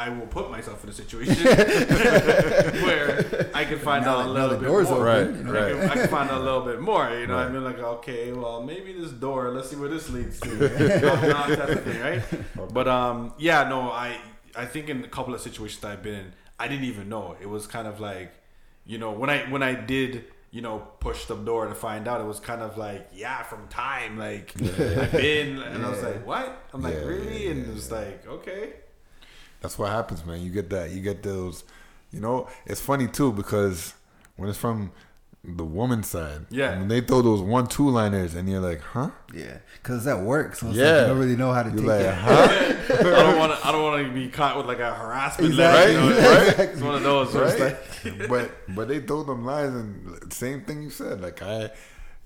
[0.04, 1.44] I will put myself in a situation
[2.86, 4.80] where I can find Now out a little bit more.
[4.82, 7.10] open, I you can- I, can, find out a little bit more.
[7.10, 9.50] You know, what I mean, like, okay, well, maybe this door.
[9.50, 10.48] Let's see where this leads to.
[11.02, 12.22] Not- not type of thing, right?
[12.72, 14.18] But um, yeah, no, I
[14.56, 17.36] I think in a couple of situations that I've been in, I didn't even know.
[17.40, 18.30] It was kind of like,
[18.86, 20.12] you know, when I when I did.
[20.50, 22.22] You know, push the door to find out.
[22.22, 24.16] It was kind of like, yeah, from time.
[24.16, 26.46] Like, I've been, and I was like, what?
[26.72, 27.44] I'm like, Yeah, really?
[27.44, 28.72] yeah, and yeah, it was like, okay.
[29.60, 30.40] That's what happens, man.
[30.42, 30.90] You get that.
[30.90, 31.64] You get those.
[32.12, 33.92] You know, it's funny too because
[34.36, 34.92] when it's from
[35.44, 36.78] the woman's side, Yeah.
[36.78, 39.10] when they throw those one two liners, and you're like, huh?
[39.34, 40.60] Yeah, because that works.
[40.60, 40.84] So Yeah.
[40.84, 42.14] like you don't really know how to You're take like, it.
[42.14, 42.48] huh?
[42.98, 43.66] I don't want to.
[43.66, 45.96] I don't want to be caught with like a harassment Exactly.
[45.96, 46.14] letter.
[46.14, 46.44] You know?
[46.46, 46.58] Right?
[46.70, 47.34] It's one of those.
[47.34, 47.60] Where right?
[47.60, 51.20] like, but but they throw them lines and same thing you said.
[51.20, 51.70] Like I,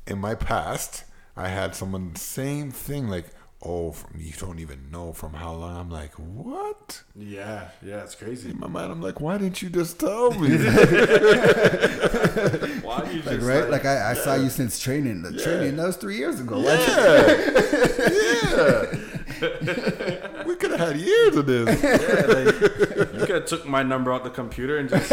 [0.07, 1.05] in my past,
[1.37, 3.09] I had someone same thing.
[3.09, 3.27] Like
[3.65, 5.77] oh, from, you don't even know from how long.
[5.77, 7.03] I'm like, what?
[7.15, 8.51] yeah, yeah, it's crazy.
[8.51, 10.57] In my mind, I'm like, why didn't you just tell me?
[12.83, 13.71] Why do you just Like, right?
[13.71, 15.23] Like I, I saw you since training.
[15.23, 16.59] The training that was three years ago.
[16.61, 19.43] Why'd yeah, yeah.
[20.47, 21.83] we could have had years of this.
[21.83, 22.47] yeah, like,
[23.15, 25.09] you could have took my number out the computer and just.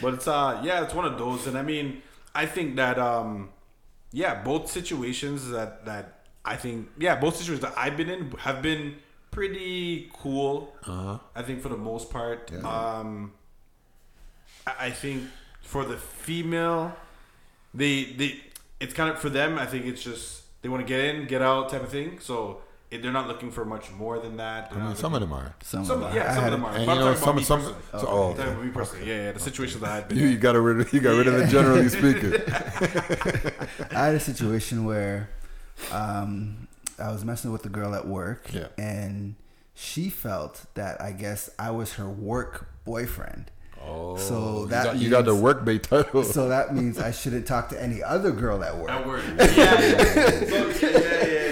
[0.00, 2.02] but it's uh yeah, it's one of those, and I mean,
[2.34, 3.50] I think that um
[4.12, 8.62] yeah, both situations that that I think yeah, both situations that I've been in have
[8.62, 8.96] been
[9.30, 10.74] pretty cool.
[10.86, 11.18] Uh-huh.
[11.34, 12.52] I think for the most part.
[12.64, 13.32] Um,
[14.66, 15.24] I I think
[15.62, 16.94] for the female,
[17.74, 18.40] they they
[18.80, 19.58] it's kind of for them.
[19.58, 22.18] I think it's just they want to get in, get out type of thing.
[22.20, 22.60] So
[23.00, 24.70] they're not looking for much more than that.
[24.70, 25.54] They're I mean, some of them are.
[25.62, 26.74] Some, Some, of yeah, I some of them are.
[26.74, 27.60] And But you know, some some.
[27.60, 27.82] personally.
[27.92, 28.62] so- oh, I'm talking okay.
[28.66, 29.08] me personally.
[29.08, 29.32] Yeah, yeah.
[29.32, 30.18] The situations that I've been.
[30.18, 30.80] You, you got rid.
[30.80, 32.32] of, You got rid of the generally speaking.
[33.90, 35.30] I had a situation where
[35.90, 36.68] um,
[36.98, 38.68] I was messing with a girl at work, Yeah.
[38.78, 39.34] and
[39.74, 43.50] she felt that I guess I was her work boyfriend.
[43.84, 46.22] Oh, So you that got, you got the means- work bait title.
[46.22, 48.88] So that means I shouldn't talk to any other girl at work.
[48.88, 49.24] That word.
[49.38, 49.96] Yeah, yeah.
[50.44, 51.48] So, yeah, yeah, yeah.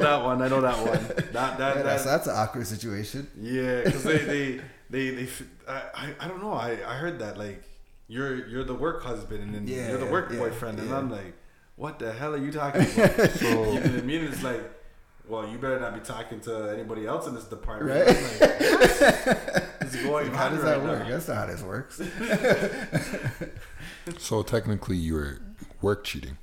[0.00, 0.42] know that one.
[0.42, 0.98] I know that one.
[1.32, 1.84] That that Yeah, that.
[1.84, 3.28] that's, that's an awkward situation.
[3.40, 6.52] Yeah, because they, they they they f- I, I I don't know.
[6.52, 7.62] I, I heard that like
[8.08, 10.92] you're you're the work husband and then Yeah, you're the work yeah, boyfriend, and.
[10.92, 11.34] I'm like,
[11.76, 13.30] what the hell are you talking about?
[13.30, 14.24] so you know what I mean?
[14.24, 14.60] It's like,
[15.28, 18.06] well, you better not be talking to anybody else in this department.
[18.06, 18.16] Right.
[18.40, 18.60] Like,
[19.80, 20.98] what is going How on does right that work?
[21.04, 21.08] now?
[21.08, 22.00] That's not how this works.
[24.18, 25.40] so technically, you were
[25.80, 26.36] work cheating.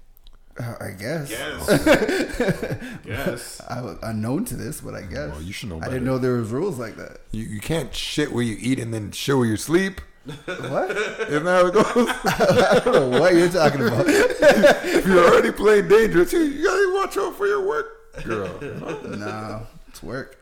[0.59, 1.29] Uh, I guess.
[1.29, 2.79] Yes.
[3.05, 3.61] yes.
[3.69, 5.31] I was unknown to this, but I guess.
[5.31, 7.19] Well, you should know I didn't know there was rules like that.
[7.31, 10.01] You, you can't shit where you eat and then shit where you sleep.
[10.45, 10.91] What?
[10.91, 11.85] Isn't that how it goes?
[12.25, 14.05] I don't know what you're talking about.
[14.07, 18.59] if you're already playing dangerous, you, you gotta watch out for your work, girl.
[18.61, 20.37] no, it's work.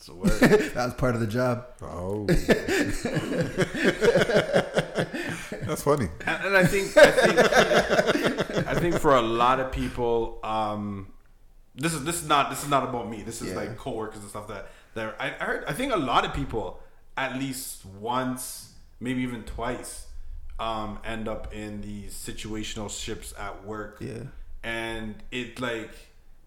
[0.00, 0.30] It's a word.
[0.74, 1.66] That was part of the job.
[1.82, 2.24] Oh,
[5.66, 6.08] that's funny.
[6.26, 11.08] and, and I think I think I think for a lot of people, um,
[11.74, 13.22] this is this is not this is not about me.
[13.22, 13.56] This is Yeah.
[13.56, 15.64] like coworkers and stuff that that I, I heard.
[15.68, 16.80] I think a lot of people
[17.16, 20.06] at least once, maybe even twice,
[20.58, 23.98] um, end up in these situational ships at work.
[24.00, 24.22] Yeah.
[24.62, 25.90] and it like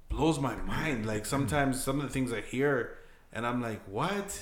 [0.10, 1.06] blows my mind.
[1.06, 2.98] Like sometimes some of the things I hear,
[3.34, 4.40] and I'm like, what?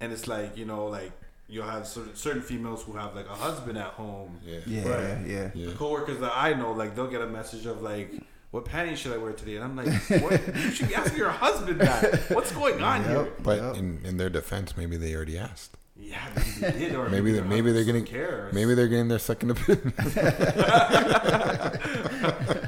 [0.00, 1.12] And it's like you know like.
[1.48, 4.58] You'll have certain, certain females who have like a husband at home, Yeah.
[4.66, 5.26] Yeah, Right.
[5.28, 5.50] yeah.
[5.54, 5.66] Yeah.
[5.70, 8.10] the coworkers that I know, like they'll get a message of like,
[8.50, 9.86] "What panties should I wear today?" And I'm like,
[10.24, 10.40] "What?
[10.56, 12.30] you should be asking your husband that.
[12.30, 13.76] What's going on here?" But Yep.
[13.76, 15.76] in, in their defense, maybe they already asked.
[15.96, 18.52] Yeah, maybe they did, or Maybe they, the maybe they're getting cares.
[18.52, 19.92] maybe they're getting their second opinion.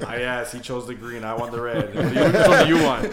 [0.06, 0.54] I asked.
[0.54, 1.24] He chose the green.
[1.24, 1.94] I want the red.
[1.96, 3.12] What do you, which one do you want?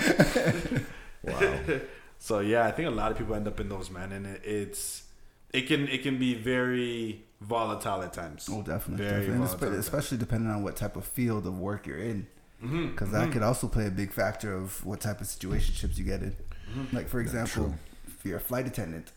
[1.23, 1.79] wow.
[2.25, 4.41] So yeah, I think a lot of people end up in those, man, and it,
[4.43, 5.03] it's
[5.53, 8.49] it can it can be very volatile at times.
[8.51, 9.05] Oh, definitely.
[9.05, 9.45] Very definitely.
[9.47, 12.25] Volatile espe- especially depending on what type of field of work you're in.
[12.63, 12.87] Mm-hmm.
[12.87, 16.23] Because that could also play a big factor of what type of situationships you get
[16.23, 16.35] in.
[16.75, 16.95] Mm-hmm.
[16.95, 17.75] Like, for example,
[18.07, 19.11] if you're a flight attendant,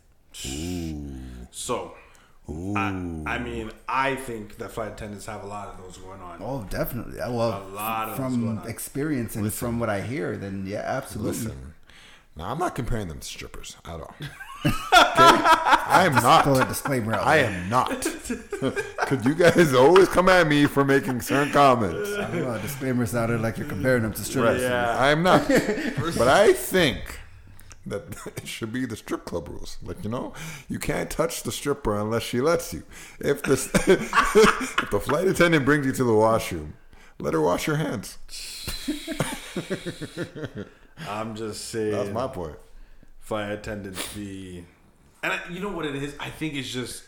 [1.51, 1.95] So,
[2.47, 2.89] I,
[3.27, 6.41] I mean, I think that flight attendants have a lot of those going on.
[6.43, 7.17] oh, definitely.
[7.19, 8.69] Well, A lot of those going from on.
[8.69, 11.33] experience and from what I hear, then yeah, absolutely.
[11.45, 11.75] Listen,
[12.39, 14.15] now I'm not comparing them to strippers at all.
[14.65, 14.73] okay?
[14.95, 16.69] I am Throw a not.
[16.69, 17.91] disclaimer out I am not.
[18.01, 22.13] Because you guys always come at me for making certain comments.
[22.17, 24.63] I don't know, a disclaimer sounded like you're comparing them to strippers.
[24.63, 24.97] Yeah.
[24.99, 25.47] I am not.
[26.17, 27.21] But I think
[27.87, 28.03] that
[28.37, 29.79] it should be the strip club rules.
[29.83, 30.33] Like you know,
[30.69, 32.83] you can't touch the stripper unless she lets you.
[33.21, 36.75] If the if the flight attendant brings you to the washroom,
[37.19, 38.19] let her wash her hands.
[41.09, 41.93] I'm just saying.
[41.93, 42.57] That's my point.
[43.21, 44.65] flight attendants be,
[45.23, 46.15] and I, you know what it is?
[46.19, 47.05] I think it's just.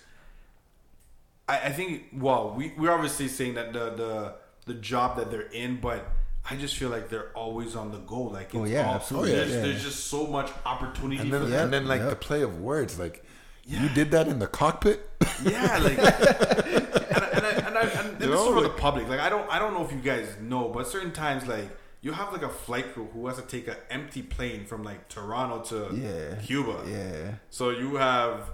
[1.49, 4.35] I, I think well, we we're obviously saying that the the
[4.67, 6.07] the job that they're in, but
[6.49, 8.23] I just feel like they're always on the go.
[8.23, 9.33] Like, oh, it's Oh, yeah, all- absolutely.
[9.33, 9.61] There's, Yeah.
[9.63, 11.65] there's just so much opportunity And for then, them.
[11.65, 12.11] and then like Yep.
[12.11, 13.25] the play of words, like
[13.67, 15.09] you did that in the cockpit.
[15.45, 19.09] Yeah, like, and, I, and, I, and, I, and this know, is for the public.
[19.09, 21.69] Like, I don't, I don't know if you guys know, but certain times, like,
[22.03, 25.09] you have like a flight crew who has to take an empty plane from like
[25.09, 26.35] Toronto to Yeah.
[26.43, 26.83] Cuba.
[26.87, 27.35] Yeah.
[27.51, 28.51] So you have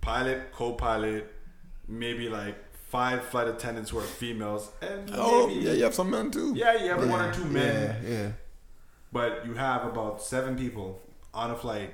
[0.00, 1.32] pilot, co-pilot,
[1.88, 2.56] maybe like
[2.88, 6.52] five flight attendants who are females, and oh maybe, yeah, you have some men too.
[6.54, 8.28] yeah, you have one or two men, Yeah, yeah.
[9.12, 11.00] but you have about seven people
[11.32, 11.92] on a flight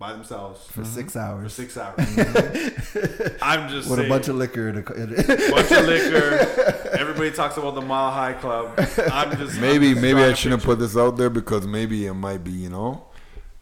[0.00, 1.18] by themselves For six mm-hmm.
[1.18, 1.52] for hours.
[1.52, 1.98] six hours.
[1.98, 3.36] Mm-hmm.
[3.42, 6.88] I'm just With saying, a bunch of liquor in a, in a bunch of liquor.
[6.98, 8.72] Everybody talks about the Mile High Club.
[9.12, 10.74] I'm just Maybe I'm just maybe drawing I a shouldn't picture.
[10.74, 13.04] put this out there because maybe it might be you know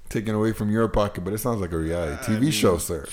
[0.08, 3.04] taken away from your pocket, but it sounds like a reality TV show, sir.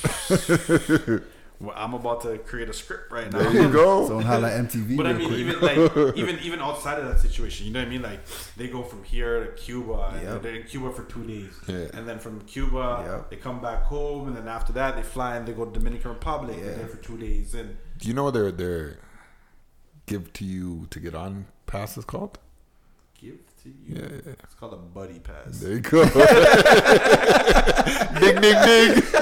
[1.60, 3.40] Well, I'm about to create a script right now.
[3.40, 4.08] There you go.
[4.08, 4.98] So on holla MTV.
[4.98, 5.40] But I mean, quick.
[5.40, 8.02] even like even even outside of that situation, you know what I mean?
[8.02, 8.20] Like
[8.58, 10.42] they go from here to Cuba, and Yep.
[10.42, 11.88] they're in Cuba for two days, Yeah.
[11.98, 13.30] and then from Cuba Yep.
[13.30, 16.12] they come back home, and then after that they fly and they go to Dominican
[16.12, 16.66] Republic, Yeah.
[16.66, 19.00] they're there for two days, and Do you know what their their
[20.08, 22.38] give to you to get on pass is called?
[23.20, 23.76] give to you.
[23.96, 24.34] Yeah.
[24.44, 25.60] It's called a buddy pass.
[25.60, 26.04] There you go.
[28.20, 29.04] ding ding ding.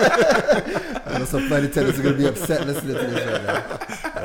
[1.05, 3.67] I know some flight attendants are gonna be upset listening to this right now.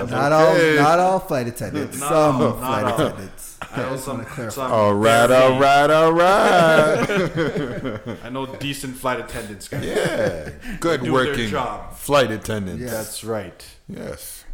[0.05, 0.79] Not okay.
[0.79, 1.99] all, not all flight attendants.
[2.01, 3.01] Not some all, not flight all.
[3.07, 3.59] attendants.
[3.71, 4.17] I know just some.
[4.19, 4.55] wanna clarify.
[4.55, 8.19] some All right, all right, all right.
[8.25, 9.69] I know decent flight attendants.
[9.69, 9.85] Guys.
[9.85, 10.51] Yeah,
[10.81, 11.95] good working job.
[11.95, 12.83] flight attendants.
[12.83, 12.91] Yeah.
[12.91, 13.65] That's right.
[13.89, 14.45] Yes.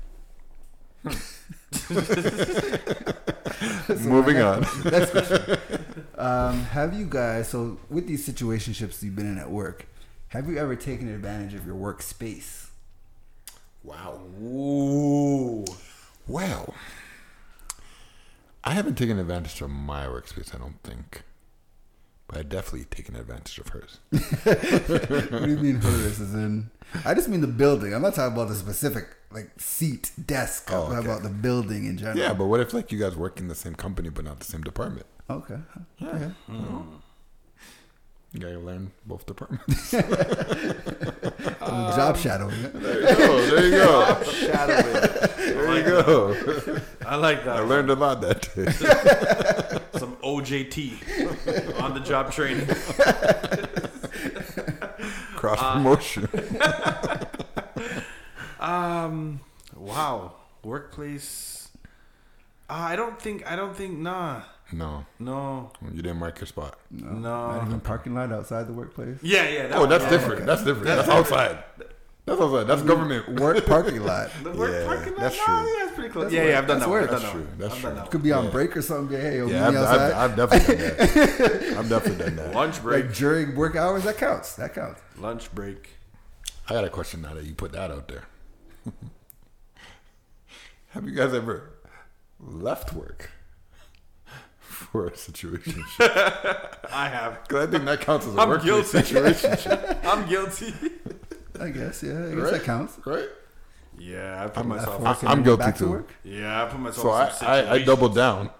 [4.05, 4.67] Moving on.
[4.85, 5.59] Next question.
[6.17, 9.87] Um, have you guys, so with these situationships you've been in at work,
[10.29, 12.69] have you ever taken advantage of your workspace?
[13.83, 14.21] Wow.
[14.43, 15.65] Ooh.
[16.27, 16.75] Well,
[18.65, 20.55] I haven't taken advantage of my workspace.
[20.55, 21.23] I don't think,
[22.27, 23.99] but I've definitely taken advantage of hers.
[25.31, 26.21] What do you mean hers?
[26.21, 26.71] As in,
[27.05, 27.93] I just mean the building.
[27.93, 30.71] I'm not talking about the specific like seat, desk.
[30.73, 30.99] Oh, okay.
[30.99, 32.17] about the building in general.
[32.17, 34.45] Yeah, but what if like you guys work in the same company but not the
[34.47, 35.07] same department?
[35.29, 35.59] Okay.
[36.03, 36.31] Okay.
[36.47, 36.79] Hmm.
[38.33, 39.95] You gotta learn both departments.
[41.61, 42.55] Um, job shadowing.
[42.75, 44.05] oh, there you go.
[44.05, 44.93] Job Shadowing.
[45.37, 46.81] There you go.
[47.07, 47.57] I like that.
[47.57, 48.65] I learned a lot that day.
[49.99, 52.67] some OJT on the job training.
[55.37, 56.29] Cross uh, promotion.
[58.65, 59.41] Um,
[59.77, 61.69] wow, workplace.
[62.69, 63.47] Uh, I don't think.
[63.51, 63.99] I don't think.
[63.99, 64.43] Nah,
[64.73, 66.79] no, no, you didn't mark your spot.
[66.91, 67.21] Not no.
[67.53, 69.19] Not even parking lot outside the workplace.
[69.23, 69.67] Yeah, yeah.
[69.69, 70.11] That Oh, one, that's yeah.
[70.11, 70.47] different.
[70.47, 70.87] That's different.
[70.87, 71.63] That's outside.
[72.27, 72.65] That's outside.
[72.67, 73.39] That's government.
[73.39, 74.31] Work parking lot.
[74.43, 75.21] The work Yeah, parking lot.
[75.21, 75.55] that's Nah, true.
[75.77, 76.23] Yeah, it's pretty close.
[76.25, 76.51] That's yeah, work.
[76.53, 76.59] yeah.
[76.59, 76.91] I've done That's that.
[76.91, 77.01] One.
[77.03, 77.13] work.
[77.13, 77.49] I've That's true.
[77.59, 77.95] That's I've true.
[77.95, 78.11] that.
[78.11, 78.51] Could be on Yeah.
[78.51, 79.21] break or something.
[79.21, 79.77] Hey, yo, Yeah, I've.
[79.77, 81.77] I've, I've definitely done that.
[81.79, 82.55] I've definitely done that.
[82.55, 83.05] Lunch break.
[83.05, 84.55] like during work hours, that counts.
[84.57, 85.03] That counts.
[85.19, 85.91] Lunch break.
[86.67, 88.23] I got a question now that you put that out there.
[90.91, 91.71] Have you guys ever
[92.41, 93.31] left work
[94.61, 95.83] for a situation?
[96.01, 97.43] I have.
[97.47, 99.07] Because I think that counts as a I'm workplace guilty.
[99.07, 100.73] situation, I'm guilty.
[101.61, 102.03] I guess.
[102.03, 102.13] Yeah.
[102.27, 102.53] I guess right?
[102.53, 102.99] that counts.
[103.05, 103.29] Right?
[103.99, 105.03] Yeah, I put I'm- myself.
[105.03, 105.91] Force I'm guilty back to too.
[105.91, 106.15] work?
[106.25, 107.03] yeah, I put myself.
[107.03, 107.87] So I, in some I, I situations.
[107.87, 108.51] doubled down.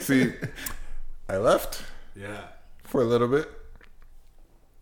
[0.00, 0.32] See,
[1.28, 1.82] I left
[2.14, 2.40] Yeah.
[2.84, 3.50] for a little bit,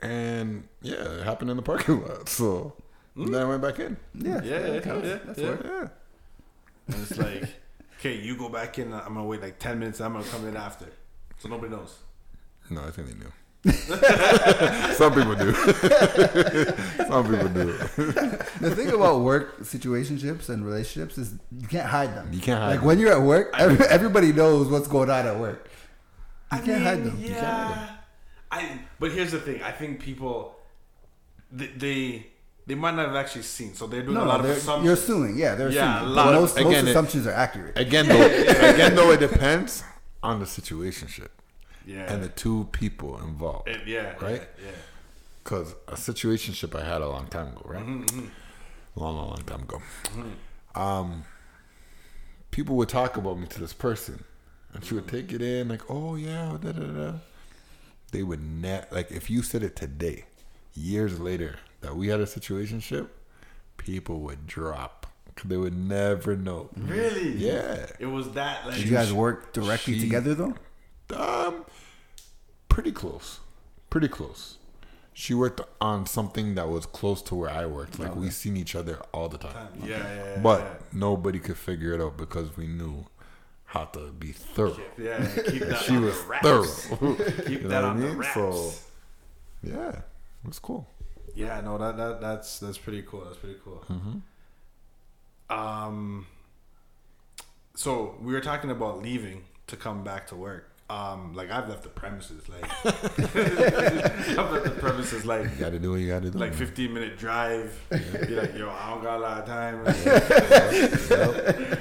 [0.01, 2.29] and yeah, it happened in the parking lot.
[2.29, 2.75] So
[3.17, 3.31] Mm.
[3.33, 3.97] then I went back in.
[4.15, 5.07] Yeah, Yeah, yeah, that counts.
[5.07, 5.49] yeah, That's yeah.
[5.49, 5.61] work.
[5.65, 5.89] Yeah.
[6.95, 7.45] And it's like,
[7.99, 8.93] okay, you go back in.
[8.93, 10.01] I'm gonna wait like ten minutes.
[10.01, 10.87] I'm gonna come in after,
[11.39, 11.99] so nobody knows.
[12.71, 13.31] No, I think they knew.
[14.95, 15.53] Some people do.
[17.07, 17.73] Some people do.
[18.61, 22.33] The thing about work situationships and relationships is you can't hide them.
[22.33, 22.87] You can't hide Like them.
[22.87, 25.69] when you're at work, every, everybody knows what's going on at work.
[26.53, 27.21] You I can't hide mean, them.
[27.23, 27.89] You Yeah.
[28.51, 28.81] I.
[28.99, 29.63] But here's the thing.
[29.63, 30.57] I think people,
[31.53, 32.27] they, they,
[32.67, 33.75] they might not have actually seen.
[33.75, 34.85] So they're doing a lot of they're- assumptions.
[34.85, 35.37] you're assuming.
[35.37, 36.13] Yeah, they're Yeah, assuming.
[36.13, 37.79] a lot But of- most, most again, it- assumptions are accurate.
[37.79, 39.83] Again, though, again though, it depends
[40.23, 41.29] on the situationship
[41.87, 42.13] Yeah.
[42.13, 43.69] and the two people involved.
[43.69, 44.15] And- yeah.
[44.21, 44.43] Right?
[44.59, 44.65] Yeah.
[44.67, 44.71] yeah.
[45.43, 47.85] Because a situationship I had a long time ago, right?
[47.85, 48.27] Mm-hmm,
[48.95, 49.83] Long, long, long time ago.
[50.75, 51.25] Um,
[52.51, 54.25] people would talk about me to this person,
[54.73, 57.13] and she would take it in like, "Oh yeah, da da da."
[58.13, 60.27] They would net like if you said it today,
[60.75, 63.09] years later that we had a situationship,
[63.77, 65.07] people would drop.
[65.35, 66.69] 'Cause They would never know.
[66.77, 67.33] Really?
[67.33, 67.87] Yeah.
[67.99, 70.55] It was that like Did you guys work directly she- together though?
[71.17, 71.65] Um,
[72.69, 73.41] pretty close,
[73.91, 74.59] pretty close.
[75.15, 77.99] She worked on something that was close to where I worked.
[77.99, 80.39] Like we seen each other all the time, Yeah, yeah, yeah.
[80.43, 83.07] but nobody could figure it out because we knew
[83.67, 84.77] how to be thorough.
[84.99, 86.87] yeah, yeah, keep that She on was the wraps.
[86.89, 87.15] thorough.
[87.47, 88.17] Keep You know that what I on the mean?
[88.19, 88.35] wraps.
[88.35, 88.73] So-
[89.63, 90.87] yeah, it was cool.
[91.35, 93.25] Yeah, no, that, that that's that's pretty cool.
[93.25, 93.83] That's pretty cool.
[93.91, 94.19] Mm-hmm.
[95.59, 96.27] Um,
[97.75, 100.69] so we were talking about leaving to come back to work.
[100.91, 105.79] Um, like I've left the premises, like I've left the premises, like You got to
[105.79, 106.37] do what you got to do.
[106.39, 106.59] like man.
[106.59, 107.75] 15 minute drive.
[107.89, 107.97] Be
[108.35, 109.87] like, yo, I don't got a lot of time.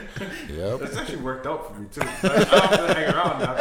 [0.52, 0.80] Yep.
[0.82, 2.02] That's actually worked out for me too.
[2.02, 3.56] Like, I don't have to hang around now.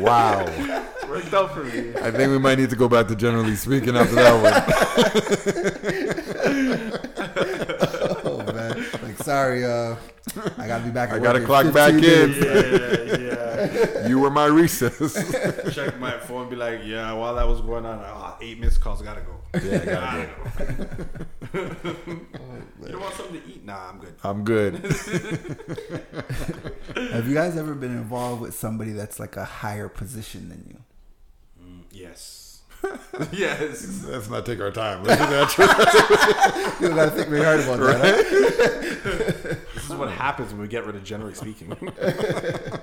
[0.00, 0.44] Wow.
[1.32, 1.94] Worked out for me.
[1.96, 4.54] I think we might need to go back to generally speaking after that one.
[8.24, 9.94] Oh man, like sorry, uh,
[10.58, 11.10] I gotta be back.
[11.10, 12.00] At I gotta clock 15 back in.
[12.00, 12.38] minutes.
[13.18, 14.08] Yeah, yeah.
[14.08, 15.14] You were my recess.
[15.74, 19.02] Check my phone, be like, yeah, while that was going on, oh, eight missed calls,
[19.02, 19.34] gotta go.
[19.62, 20.84] Yeah, I Gotta gotta
[21.52, 21.60] go.
[22.82, 23.64] you don't want something to eat?
[23.64, 24.14] Nah, I'm good.
[24.24, 24.74] I'm good.
[27.12, 30.78] Have you guys ever been involved with somebody that's like a higher position than you?
[31.98, 32.62] Yes.
[33.32, 34.04] yes.
[34.06, 35.02] Let's not take our time.
[35.02, 35.26] Let's do
[35.66, 36.76] that.
[36.80, 38.00] You gotta think very hard about that.
[38.00, 39.54] huh?
[39.74, 41.72] This is what happens when we get rid of generally speaking.
[41.72, 42.78] I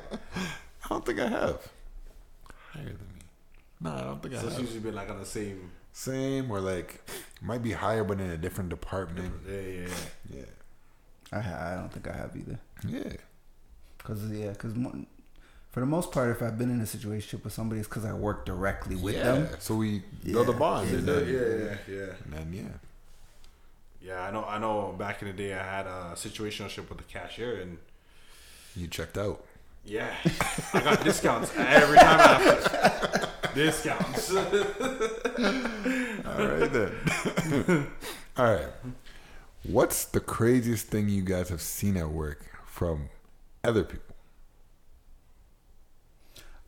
[0.89, 1.61] don't think I have.
[2.73, 3.21] Higher than me.
[3.81, 5.71] No, I don't think I so it's usually been like on the same.
[5.93, 7.09] Same or like
[7.41, 9.33] might be higher, but in a different department.
[9.47, 9.87] Yeah, yeah, yeah.
[10.39, 10.45] Yeah.
[11.31, 12.59] I, ha- I don't think I have either.
[12.87, 13.13] Yeah.
[14.03, 15.05] Cause yeah, cause mo-
[15.75, 18.13] for the most part, if I've been in a situation with somebody, it's because I
[18.13, 19.23] work directly with yeah.
[19.23, 19.49] them.
[19.59, 20.57] So we build a Yeah.
[20.57, 20.89] bond.
[20.89, 22.13] Yeah, Yeah, yeah, yeah.
[22.23, 22.63] and then yeah.
[24.01, 24.45] Yeah, I know.
[24.45, 24.95] I know.
[24.97, 27.77] Back in the day, I had a situationship with the cashier, and
[28.73, 29.43] You checked out.
[29.83, 30.15] yeah,
[30.73, 33.27] I got discounts every time after.
[33.53, 34.33] Discounts.
[34.33, 34.43] All
[36.47, 37.87] right then.
[38.37, 38.67] All right.
[39.63, 43.09] What's the craziest thing you guys have seen at work from
[43.61, 44.15] other people?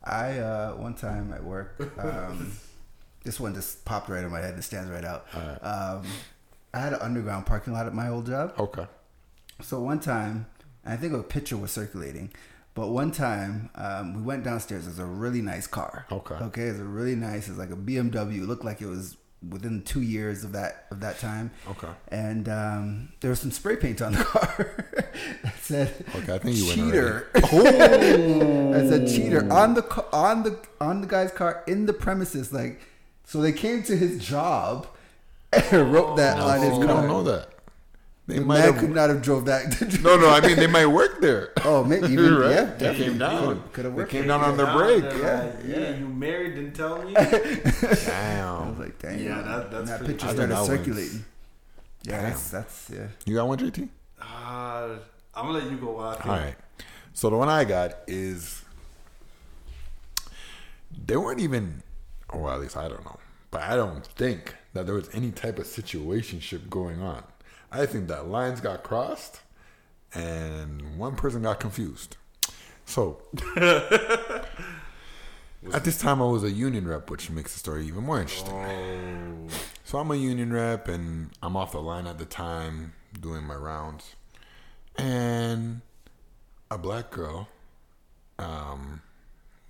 [0.08, 2.52] I uh, one time at work, um,
[3.24, 5.26] this one just popped right in my head and stands right out.
[5.62, 6.06] Um,
[6.72, 8.54] I had an underground parking lot at my old job.
[8.58, 8.86] Okay.
[9.60, 10.46] So one time,
[10.84, 12.32] and I think a picture was circulating,
[12.74, 14.84] but one time um, we went downstairs.
[14.84, 16.06] There's a really nice car.
[16.12, 16.34] Okay.
[16.36, 17.48] Okay, it's a really nice.
[17.48, 18.38] It's like a BMW.
[18.38, 19.16] It looked like it was
[19.46, 21.50] within two years of that of that time.
[21.68, 21.88] Okay.
[22.08, 24.84] And um, there was some spray paint on the car
[25.42, 27.28] that said Okay, I think you went cheater.
[27.34, 32.52] that said cheater on the on the on the guy's car in the premises.
[32.52, 32.80] Like,
[33.24, 34.86] so they came to his job
[35.52, 36.96] and wrote that on his You car.
[36.96, 37.48] don't know that.
[38.28, 38.78] They The might man have.
[38.78, 39.80] could not have drove that.
[40.02, 40.28] No, no.
[40.28, 41.50] I mean, they might work there.
[41.64, 42.50] Oh, maybe even right?
[42.50, 43.04] yeah, They definitely.
[43.06, 43.62] came down.
[43.72, 44.10] Could have They worked.
[44.12, 45.02] came down on their break.
[45.02, 45.78] Yeah, Yeah.
[45.78, 45.96] yeah.
[45.96, 46.54] You married?
[46.54, 47.14] Didn't tell me.
[47.14, 47.24] Damn.
[47.32, 49.18] I was like, dang.
[49.18, 51.24] Yeah, that- that's and that pretty- picture I started think that one's- circulating.
[52.04, 53.06] Yeah, that's that's yeah.
[53.26, 53.88] You got one, JT?
[54.20, 54.24] Uh,
[55.34, 55.92] I'm gonna let you go.
[55.92, 56.26] While I think.
[56.26, 56.54] All right.
[57.14, 58.62] So the one I got is
[61.06, 61.82] they weren't even,
[62.30, 63.18] or at least I don't know,
[63.50, 67.24] but I don't think that there was any type of situationship going on.
[67.70, 69.40] I think that lines got crossed
[70.14, 72.16] and one person got confused.
[72.84, 73.22] So
[73.56, 74.46] at
[75.84, 79.50] this time, I was a union rep, which makes the story even more interesting.
[79.84, 83.56] So I'm a union rep and I'm off the line at the time doing my
[83.56, 84.16] rounds.
[84.96, 85.82] And
[86.70, 87.48] a black girl
[88.38, 89.02] um,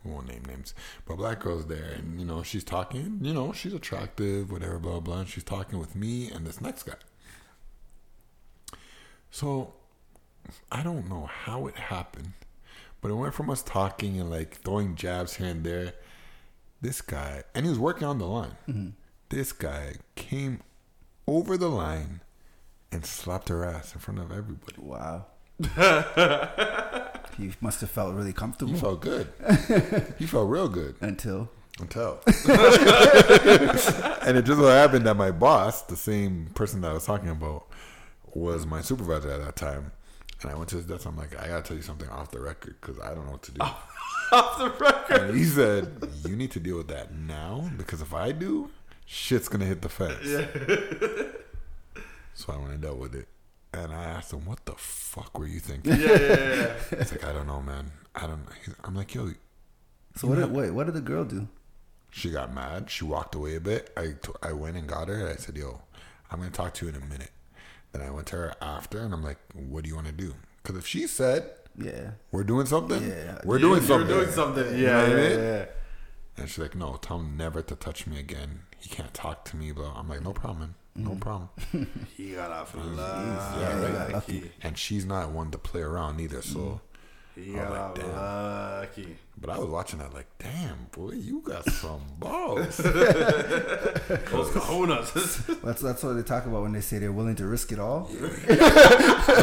[0.04, 0.74] we won't name names,
[1.06, 3.18] but black girl's there, and you know she's talking.
[3.22, 5.20] You know she's attractive, whatever, blah blah.
[5.20, 6.94] And she's talking with me and this next guy.
[9.30, 9.74] So
[10.70, 12.32] I don't know how it happened,
[13.00, 15.94] but it went from us talking and like throwing jabs here and there.
[16.80, 18.56] This guy, and he was working on the line.
[18.68, 18.88] Mm-hmm.
[19.30, 20.60] This guy came
[21.26, 22.20] over the line
[22.92, 24.76] and slapped her ass in front of everybody.
[24.78, 25.26] Wow.
[27.36, 29.26] he must have felt really comfortable He felt good.
[30.18, 31.50] he felt real good until
[31.80, 32.20] until.
[32.26, 32.36] and
[34.36, 37.67] it just so happened that my boss, the same person that I was talking about,
[38.38, 39.92] was my supervisor at that time.
[40.42, 41.04] And I went to his desk.
[41.06, 43.42] I'm like, I gotta tell you something off the record because I don't know what
[43.42, 43.60] to do.
[44.32, 45.30] Off the record.
[45.30, 48.70] And he said, "You need to deal with that now because if I do,
[49.06, 50.20] shit's gonna hit the fence."
[52.34, 53.26] so I went and dealt with it,
[53.72, 56.74] and I asked him, "What the fuck were you thinking?" Yeah, yeah, yeah.
[56.98, 57.90] He's like, "I don't know, man.
[58.14, 58.52] I don't." know.
[58.64, 59.30] He's- I'm like, "Yo."
[60.14, 61.48] so what did wait what did the girl do
[62.10, 62.90] She got mad.
[62.90, 63.90] She walked away a bit.
[63.96, 65.14] I, t- I went and got her.
[65.14, 65.80] And I said, "Yo,
[66.30, 67.30] I'm gonna talk to you in a minute."
[67.98, 70.34] Then I went to her after, and I'm like, "What do you want to do?"
[70.62, 73.40] Because if she said yeah we're doing something, Yeah.
[73.44, 74.08] we're doing You're something.
[74.08, 74.66] doing something.
[74.78, 75.38] You Yeah, know what I yeah, mean?
[75.38, 75.64] yeah.
[76.36, 78.60] And she's like, "No, tell him never to touch me again.
[78.78, 79.94] He can't talk to me." Blah.
[79.98, 81.18] I'm like, "No problem, no mm-hmm.
[81.20, 81.48] problem."
[82.16, 84.40] He got off Yeah, lucky.
[84.40, 84.52] right.
[84.62, 86.42] And she's not one to play around either.
[86.42, 86.80] So, mm.
[87.44, 89.16] He got like, "Damn." lucky.
[89.40, 95.62] but I was watching that like, "Damn, boy, you got some balls." Those cojones.
[95.62, 98.08] that's that's what they talk about when they say they're willing to risk it all
[98.20, 98.56] no,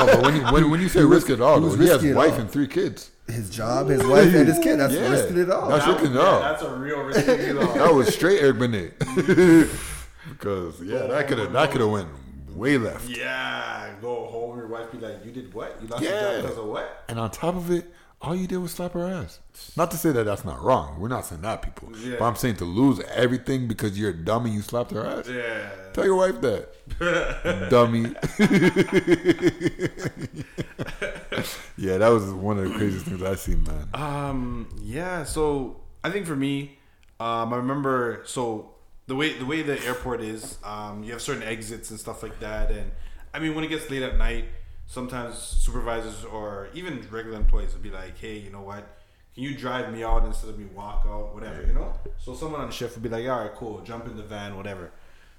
[0.05, 2.15] but when you, when, when you say risk it all, he was though, he has
[2.15, 2.39] wife all.
[2.41, 3.11] and three kids.
[3.27, 5.09] his job his wife and his kid that's Yeah.
[5.09, 6.39] risking it all That's risking it all.
[6.41, 7.59] That's a real risky deal.
[7.73, 8.99] That was straight Eric Benet.
[10.29, 12.07] because yeah, that could have that could have went
[12.55, 13.07] way left.
[13.09, 14.57] Yeah, go home.
[14.57, 15.77] Your wife be like, "You did what?
[15.81, 16.11] You lost Yeah.
[16.11, 17.91] your job because of what?" And on top of it,
[18.21, 19.39] all you did was slap her ass.
[19.77, 20.99] Not to say that that's not wrong.
[20.99, 21.89] We're not saying that, people.
[21.97, 22.15] Yeah.
[22.17, 25.27] But I'm saying to lose everything because you're a dummy, you slapped her ass.
[25.27, 25.69] Yeah.
[25.93, 26.69] Tell your wife that.
[27.69, 28.13] dummy.
[31.77, 33.87] yeah, that was one of the craziest things I've seen, man.
[33.93, 34.67] Um.
[34.81, 35.23] Yeah.
[35.23, 36.79] So I think for me,
[37.19, 38.21] um, I remember.
[38.25, 38.74] So
[39.07, 42.39] the way the way the airport is, um, you have certain exits and stuff like
[42.39, 42.91] that, and
[43.33, 44.45] I mean when it gets late at night,
[44.87, 48.97] sometimes supervisors or even regular employees will be like, "Hey, you know what?
[49.33, 51.33] Can you drive me out instead of me walk out?
[51.33, 53.81] Whatever, you know." So someone on the shift would be like, "All right, cool.
[53.81, 54.91] Jump in the van, whatever."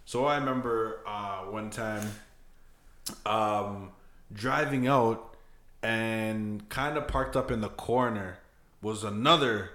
[0.05, 2.09] So I remember uh, one time
[3.25, 3.91] um,
[4.33, 5.37] driving out
[5.83, 8.39] and kind of parked up in the corner
[8.83, 9.71] was another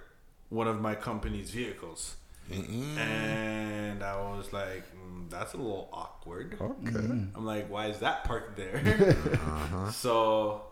[0.49, 2.15] one of my company's vehicles.
[2.53, 6.57] And I was like, mm, that's a little awkward.
[6.59, 6.97] Okay.
[6.97, 9.15] I'm like, why is that parked there?
[9.91, 10.63] So,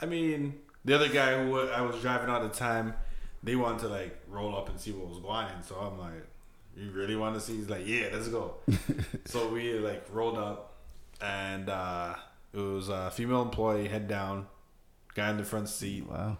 [0.00, 0.54] I mean,
[0.84, 2.94] the other guy who I was driving all the time,
[3.42, 5.62] they wanted to like roll up and see what was going on.
[5.62, 6.26] So I'm like,
[6.76, 7.56] you really want to see?
[7.56, 8.54] He's like, yeah, let's go.
[9.26, 10.74] so we like rolled up,
[11.20, 12.14] and uh,
[12.52, 14.46] it was a female employee, head down,
[15.14, 16.06] guy in the front seat.
[16.08, 16.38] wow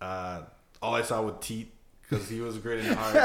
[0.00, 0.42] Uh,
[0.82, 1.70] all I saw was teeth
[2.10, 3.16] because he was great in the heart.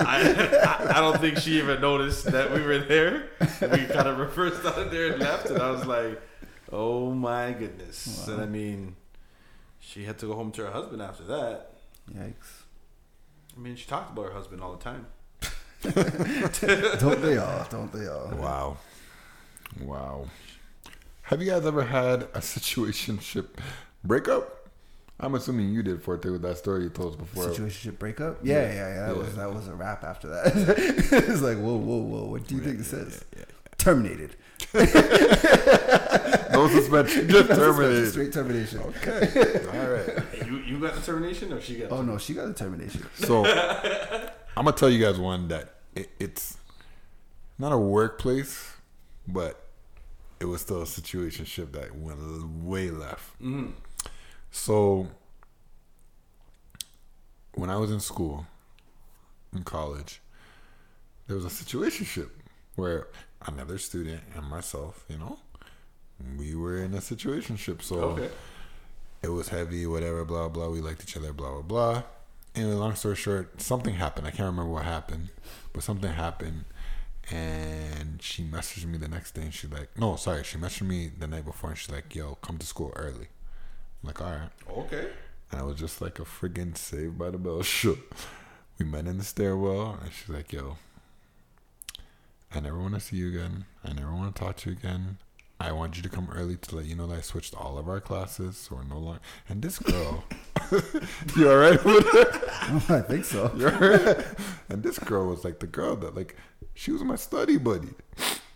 [0.00, 3.28] I, I, I don't think she even noticed that we were there.
[3.40, 6.20] We kind of reversed out of there and left, and I was like,
[6.70, 8.94] "Oh my goodness!" And I mean,
[9.80, 11.72] she had to go home to her husband after that.
[12.12, 12.62] yikes
[13.56, 15.06] I mean, she talked about her husband all the time.
[17.00, 18.76] don't they all don't they all Wow.
[19.80, 20.26] Wow.
[21.22, 23.46] Have you guys ever had a situationship
[24.04, 24.57] breakup?
[25.20, 27.44] I'm assuming you did Forte with that story you told us before.
[27.48, 29.22] situationship breakup yeah yeah yeah, that Yeah.
[29.22, 30.46] was that was a wrap after that
[31.28, 33.24] it's like whoa whoa whoa what do you think this is
[33.78, 34.36] terminated
[36.50, 38.10] No suspension, just terminated.
[38.10, 39.60] straight termination Okay.
[39.78, 40.46] All right.
[40.46, 41.92] You you got the termination or she got?
[41.92, 46.10] oh no she got the termination So I'm gonna tell you guys one that it,
[46.18, 46.56] it's
[47.58, 48.72] not a workplace,
[49.26, 49.60] but
[50.40, 52.18] it was still a situationship that went
[52.62, 53.32] way left.
[53.42, 53.70] Mm-hmm.
[54.50, 55.08] So
[57.54, 58.46] when I was in school,
[59.54, 60.20] in college,
[61.26, 62.30] there was a situationship
[62.76, 63.08] where
[63.46, 65.38] another student and myself, you know,
[66.36, 67.82] we were in a situationship.
[67.82, 68.30] So Okay.
[69.22, 70.68] it was heavy, whatever, blah blah.
[70.68, 72.02] We liked each other, blah blah blah.
[72.54, 74.26] Anyway, long story short, something happened.
[74.26, 75.28] I can't remember what happened,
[75.72, 76.64] but something happened,
[77.30, 81.08] and she messaged me the next day, and she's like, "No, sorry." She messaged me
[81.16, 83.28] the night before, and she's like, "Yo, come to school early."
[84.08, 85.08] Like, "All right." Okay.
[85.50, 87.98] And I was just like a friggin' saved by the bell shook.
[88.78, 90.78] We met in the stairwell, and she's like, "Yo,
[92.54, 93.66] I never want to see you again.
[93.84, 95.18] I never want to talk to you again.
[95.60, 97.86] I want you to come early to let you know that I switched all of
[97.86, 100.24] our classes, so we're no longer." And this girl,
[101.36, 102.90] you all right with it?
[102.90, 103.52] I think so.
[103.56, 104.24] You all right?
[104.70, 106.34] And this girl was like the girl that like
[106.72, 107.92] she was my study buddy.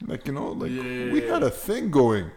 [0.06, 2.30] Like you know, like we had a thing going,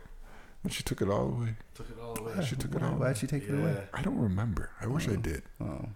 [0.64, 1.56] and she took it all away.
[1.76, 2.34] Took it all away.
[2.50, 2.94] She took it Why, all.
[2.96, 3.60] why'd she take it Yeah.
[3.62, 3.84] away?
[3.94, 4.72] I don't remember.
[4.82, 5.44] I wish I did.
[5.62, 5.88] Oh,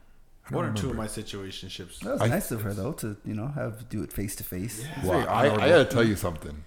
[0.49, 1.99] I One or two of my situationships.
[1.99, 4.43] that was I- nice of her though to you know have do it face to
[4.43, 4.85] face.
[5.03, 6.63] Well, I, I gotta tell you something.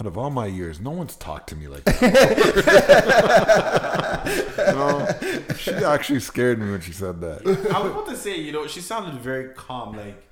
[0.00, 2.00] Out of all my years, no one's talked to me like that.
[4.56, 7.40] no, she actually scared me when she said that.
[7.74, 10.22] I was about to say, you know, she sounded very calm, like,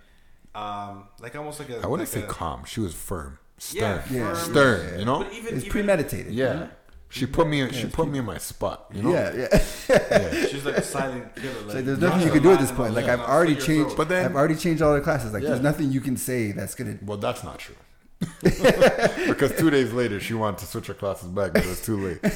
[0.55, 1.81] um, like almost like a.
[1.83, 2.65] I wouldn't like say a- calm.
[2.65, 4.33] She was firm, stern, Yeah.
[4.35, 4.51] firm.
[4.51, 4.99] stern.
[5.01, 6.33] You know, But even, It's even premeditated.
[6.33, 6.69] yeah.
[7.11, 7.61] She put me.
[7.63, 8.87] In, she put me in my spot.
[8.93, 9.13] You know.
[9.13, 9.49] Yeah, yeah.
[9.89, 10.47] Yeah.
[10.51, 11.61] She's like a silent killer.
[11.63, 12.93] Like, Like, there's nothing you can do at this point.
[12.95, 13.97] Like left, I've already changed.
[13.97, 15.33] But then- I've already changed all the classes.
[15.33, 15.51] Like Yeah.
[15.51, 16.99] there's nothing you can say that's gonna.
[17.03, 17.77] Well, that's not true.
[18.43, 21.97] because two days later, she wanted to switch her classes back, but it was too
[22.05, 22.21] late.
[22.23, 22.33] but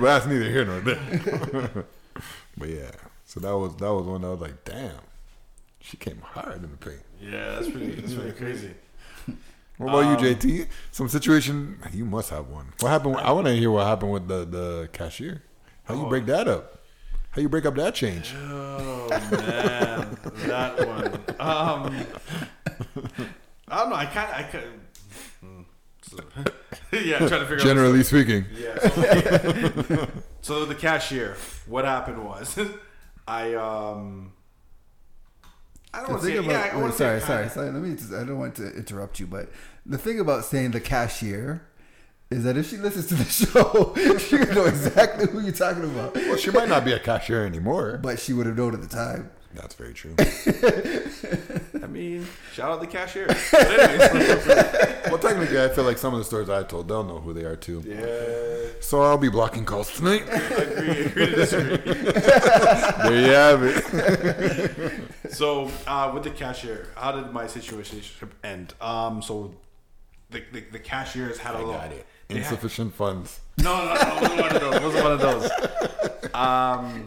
[0.00, 1.84] that's neither here nor there.
[2.56, 2.90] but yeah,
[3.24, 4.96] so that was that was one I was like, damn,
[5.80, 7.00] she came hard in the paint.
[7.20, 7.92] Yeah, that's pretty.
[7.92, 8.70] That's pretty crazy.
[9.76, 10.66] What about Um, you, JT?
[10.92, 12.72] Some situation you must have one.
[12.80, 13.16] What happened?
[13.16, 15.42] I want to hear what happened with the the cashier.
[15.84, 16.80] How you break that up?
[17.32, 18.32] How you break up that change?
[18.36, 20.16] Oh man,
[20.46, 21.14] that one.
[21.40, 22.06] Um,
[23.68, 23.96] I don't know.
[23.96, 24.36] I kind of.
[24.38, 24.64] I kind.
[26.92, 27.56] yeah, I'm trying to figure.
[27.56, 28.78] out Generally speaking, Yeah.
[28.78, 30.08] So,
[30.42, 32.56] so the cashier, what happened was,
[33.26, 34.32] I um,
[35.94, 36.36] I don't want to say.
[36.36, 37.26] thing yeah, about I wait, want to sorry, say.
[37.26, 37.70] sorry, sorry.
[37.70, 37.94] Let me.
[37.94, 39.48] Just, I don't want to interrupt you, but
[39.86, 41.62] the thing about saying the cashier
[42.30, 45.84] is that if she listens to the show, she would know exactly who you're talking
[45.84, 46.14] about.
[46.14, 47.98] well, she might not be a cashier anymore.
[48.02, 49.30] But she would have known at the time.
[49.54, 50.14] That's very true.
[51.82, 53.26] I mean, shout out the cashier.
[53.52, 54.46] But anyways,
[55.06, 57.44] well, technically, I feel like some of the stories I told, they'll know who they
[57.44, 57.82] are too.
[57.86, 60.22] yeah, So I'll be blocking calls tonight.
[60.30, 61.92] agree, agree to disagree.
[61.92, 64.92] there you have it.
[65.32, 68.00] So uh, with the cashier, how did my situation
[68.42, 68.74] end?
[68.80, 69.54] Um, so
[70.30, 71.74] the the, the cashiers had a I little.
[71.74, 72.06] got it.
[72.28, 73.40] they had- Insufficient funds.
[73.58, 74.74] No, no, no, it wasn't one of those.
[74.74, 75.50] It wasn't one of those.
[76.34, 77.06] Um,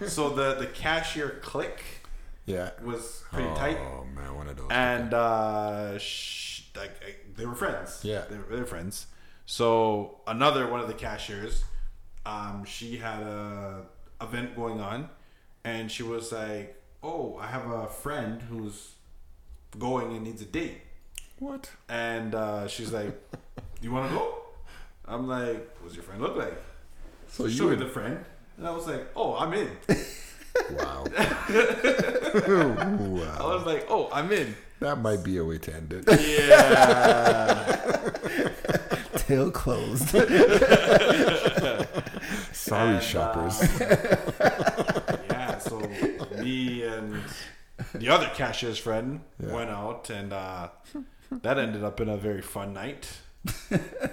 [0.06, 1.82] so the the cashier click
[2.46, 2.70] Yeah.
[2.82, 4.68] was pretty tight, Oh man, one of those.
[4.70, 6.92] and uh, sh- like
[7.36, 8.00] they were friends.
[8.04, 8.24] Yeah.
[8.30, 9.06] they were, they were friends.
[9.46, 11.64] So another one of the cashiers,
[12.24, 13.82] um, she had a
[14.20, 15.08] event going on,
[15.64, 18.92] and she was like, "Oh, I have a friend who's
[19.78, 20.82] going and needs a date."
[21.38, 21.70] what?
[21.88, 23.12] And uh, she's like,
[23.82, 24.34] "You want to go?"
[25.06, 26.54] I'm like, "What's your friend look like?"
[27.28, 28.24] So So you show me the friend,
[28.60, 29.70] and I was like, "Oh, I'm in."
[30.76, 31.04] Wow.
[31.14, 31.16] I
[33.46, 36.04] was like, "Oh, I'm in." That might be a way to end it.
[36.20, 37.64] Yeah.
[39.16, 40.08] Tail closed.
[42.52, 43.60] Sorry, And, shoppers.
[43.80, 45.58] uh, yeah.
[45.58, 45.78] So
[46.38, 47.22] me and
[47.94, 49.52] the other cashier's friend Yeah.
[49.54, 50.68] went out, and uh,
[51.30, 53.08] that ended up in a very fun night.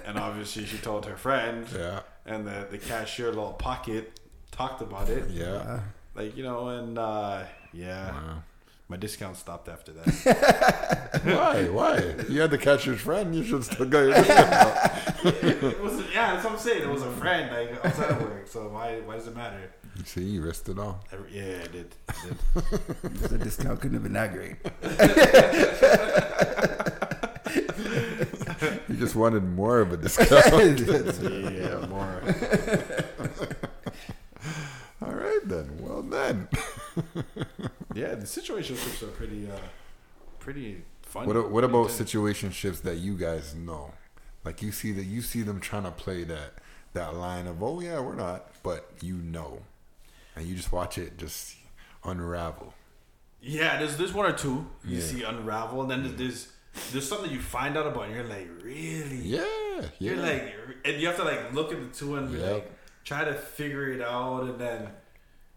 [0.06, 2.00] and obviously, she told her friend, yeah.
[2.24, 4.20] and the the cashier little pocket
[4.58, 5.30] talked about it.
[5.30, 5.80] Yeah.
[6.14, 8.42] Like you know, and uh, yeah, Wow.
[8.88, 11.20] my discount stopped after that.
[11.24, 11.68] Why?
[11.68, 12.14] Why?
[12.28, 13.34] You had the catcher's friend.
[13.36, 14.02] You should still go.
[14.02, 16.82] Your it was yeah, that's what I'm saying.
[16.82, 19.70] It was a friend like outside of work, so why why does it matter?
[19.96, 21.04] You see, you risked it all.
[21.12, 21.94] I, yeah, I did.
[22.08, 22.36] I did.
[23.30, 24.56] the discount couldn't have been that great.
[28.88, 30.30] You just wanted more of a discount.
[31.60, 32.22] yeah, more.
[35.48, 35.78] Then.
[35.80, 36.48] Well then.
[37.94, 39.56] Yeah, the situationships are pretty, uh,
[40.38, 41.26] pretty fun.
[41.26, 42.12] What what about intense.
[42.12, 43.92] situationships that you guys know?
[44.44, 46.54] Like you see that you see them trying to play that
[46.92, 49.62] that line of oh yeah we're not, but you know,
[50.36, 51.56] and you just watch it just
[52.04, 52.72] unravel.
[53.40, 55.02] Yeah, there's there's one or two you Yeah.
[55.02, 56.52] see unravel, and then there's- there's
[56.92, 59.16] there's something you find out about, and you're like, really?
[59.16, 59.44] Yeah,
[59.80, 59.82] yeah.
[59.98, 62.52] You're like, and you have to like look at the two and be Yep.
[62.52, 62.72] like,
[63.04, 64.88] try to figure it out, and then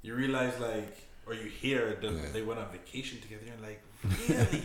[0.01, 0.95] you realize like,
[1.25, 2.21] or you hear that Yeah.
[2.33, 3.43] they went on vacation together.
[3.45, 3.81] You're like,
[4.29, 4.63] really?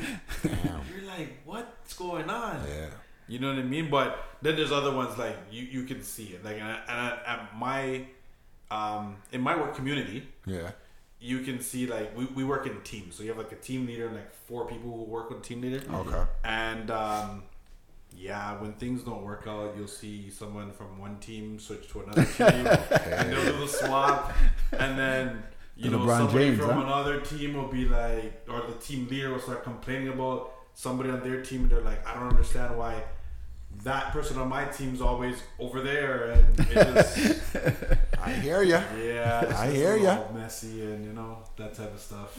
[0.94, 2.64] You're like, what's going on?
[2.68, 2.88] yeah,
[3.28, 3.90] You know what I mean?
[3.90, 6.44] But then there's other ones like you you can see it.
[6.44, 8.06] Like and, I, and I, at my
[8.70, 10.70] um in my work community, yeah,
[11.20, 13.14] you can see like we, we work in teams.
[13.14, 15.60] So you have like a team leader and like four people who work with team
[15.60, 15.82] leader.
[15.92, 16.22] Okay.
[16.44, 17.42] And um
[18.16, 22.24] yeah, when things don't work out, you'll see someone from one team switch to another
[22.24, 22.66] team,
[23.12, 24.32] and they'll do the swap,
[24.72, 25.42] and then
[25.76, 26.80] you The know LeBron somebody James, from huh?
[26.82, 31.20] another team will be like, or the team leader will start complaining about somebody on
[31.22, 33.02] their team, and they're like, I don't understand why
[33.84, 37.56] that person on my team's always over there, and it just
[38.22, 38.80] I hear you.
[38.96, 40.16] yeah, it's I hear you.
[40.34, 42.38] messy and you know that type of stuff.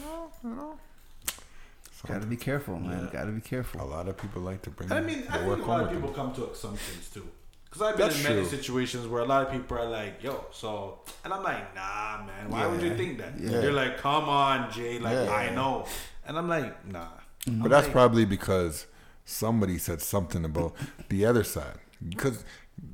[2.06, 3.08] Gotta be careful, man.
[3.12, 3.82] Gotta be careful.
[3.82, 6.12] A lot of people like to bring I mean, I think a lot of people
[6.12, 6.14] them.
[6.14, 7.26] come to assumptions too.
[7.64, 8.56] Because I've been That's in many true.
[8.56, 12.48] situations where a lot of people are like, "Yo," so, and I'm like, "Nah, man.
[12.48, 13.60] Why would you think that?" Yeah.
[13.60, 14.98] They're like, "Come on, Jay.
[14.98, 15.30] Like, Yeah.
[15.32, 15.86] I know,"
[16.26, 17.08] and I'm like, "Nah."
[17.46, 17.62] Mm-hmm.
[17.62, 18.86] But that's probably because
[19.24, 20.74] somebody said something about
[21.10, 21.78] the other side.
[22.08, 22.44] Because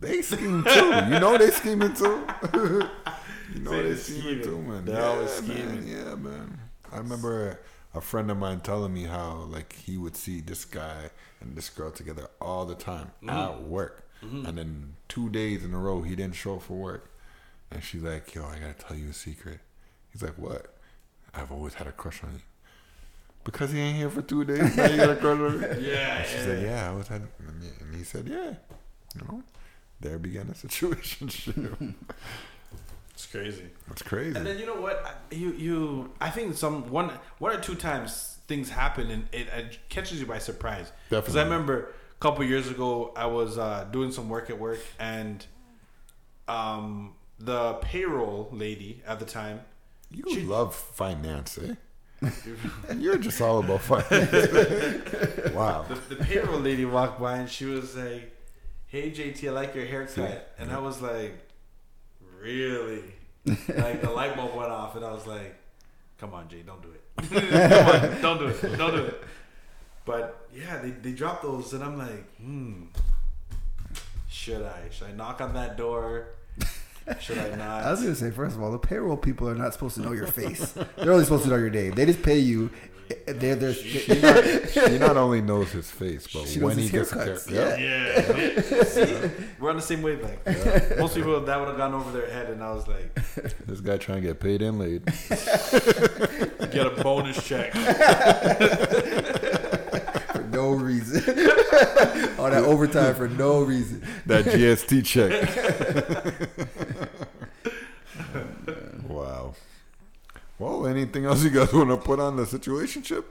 [0.01, 0.87] they scheme too.
[1.11, 2.27] You know they scheming too.
[3.55, 4.43] you know they they're scheming scheming.
[4.43, 4.85] too, man.
[4.85, 5.57] They're yeah, always man.
[5.57, 5.89] scheming.
[5.89, 6.59] Yeah, man.
[6.93, 7.61] I remember
[7.95, 11.69] a friend of mine telling me how like he would see this guy and this
[11.71, 13.31] girl together all the time Mm-hmm.
[13.31, 14.01] at work.
[14.23, 17.11] And then two days in a row he didn't show up for work.
[17.71, 19.61] And she's like, Yo, I gotta tell you a secret.
[20.13, 20.75] He's like, What?
[21.35, 22.41] I've always had a crush on you.
[23.45, 25.67] Because he ain't here for two days, now you got a crush on me.
[25.91, 28.55] Yeah, She said, "Yeah, I was had," and he- and he said, "Yeah."
[29.15, 29.43] You know,
[30.01, 31.29] there began a situation.
[33.15, 33.67] it's crazy.
[33.91, 34.37] It's crazy.
[34.37, 35.23] And then you know what?
[35.31, 39.79] You you I think some one one or two times things happen and it, it
[39.89, 40.93] catches you by surprise.
[41.09, 41.21] Definitely.
[41.21, 44.81] Because I remember a couple years ago I was uh, doing some work at work
[44.99, 45.47] and
[46.49, 49.61] um the payroll lady at the time
[50.11, 51.75] you she- love finance, eh?
[52.97, 55.53] You're just all about finance.
[55.53, 55.85] wow.
[55.89, 58.35] the, the payroll lady walked by and she was like,
[58.87, 61.35] "Hey JT, I like your haircut," and I was like,
[62.45, 63.03] "Really?"
[63.47, 65.55] like the light bulb went off, and I was like,
[66.19, 67.01] "Come on, Jay, don't do it.
[68.21, 68.77] Come on, don't do it.
[68.79, 69.23] Don't do it."
[70.05, 72.85] But yeah, they they dropped those, and I'm like, "Hmm,
[74.29, 74.91] should I?
[74.91, 76.29] Should I knock on that door?
[77.21, 79.73] Should I not?" I was gonna say, first of all, the payroll people are not
[79.73, 80.73] supposed to know your face.
[80.97, 81.93] They're only supposed to know your name.
[81.93, 82.71] They just pay you.
[83.27, 83.75] They're they're.
[83.75, 87.51] She not, she not only knows his face, but She when he gets a haircuts,
[87.51, 87.81] haircut.
[87.81, 89.31] yeah, See?
[89.59, 90.99] we're on the same wavelength.
[90.99, 93.15] Most people that would have gone over their head, and I was like,
[93.67, 95.05] This guy trying to get paid and laid.
[96.71, 97.73] "Get a bonus check."
[100.33, 101.23] for no reason.
[102.39, 104.03] All that overtime for no reason.
[104.27, 105.33] That GST check.
[109.09, 109.55] wow.
[110.59, 113.25] Well, anything else you guys want to put on the situation situationship?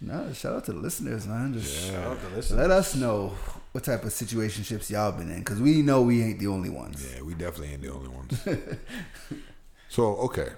[0.00, 1.52] No, shout out to the listeners, man.
[1.52, 2.58] Just Shout out to listeners.
[2.58, 3.34] let us know
[3.72, 7.06] what type of situationships y'all been in, because we know we ain't the only ones.
[7.14, 8.40] Yeah, we definitely ain't the only ones.
[9.88, 10.48] so, okay.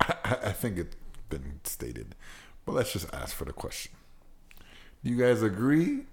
[0.00, 0.96] I, I think it's
[1.28, 2.14] been stated,
[2.64, 3.92] but let's just ask for the question.
[5.04, 6.04] Do you guys agree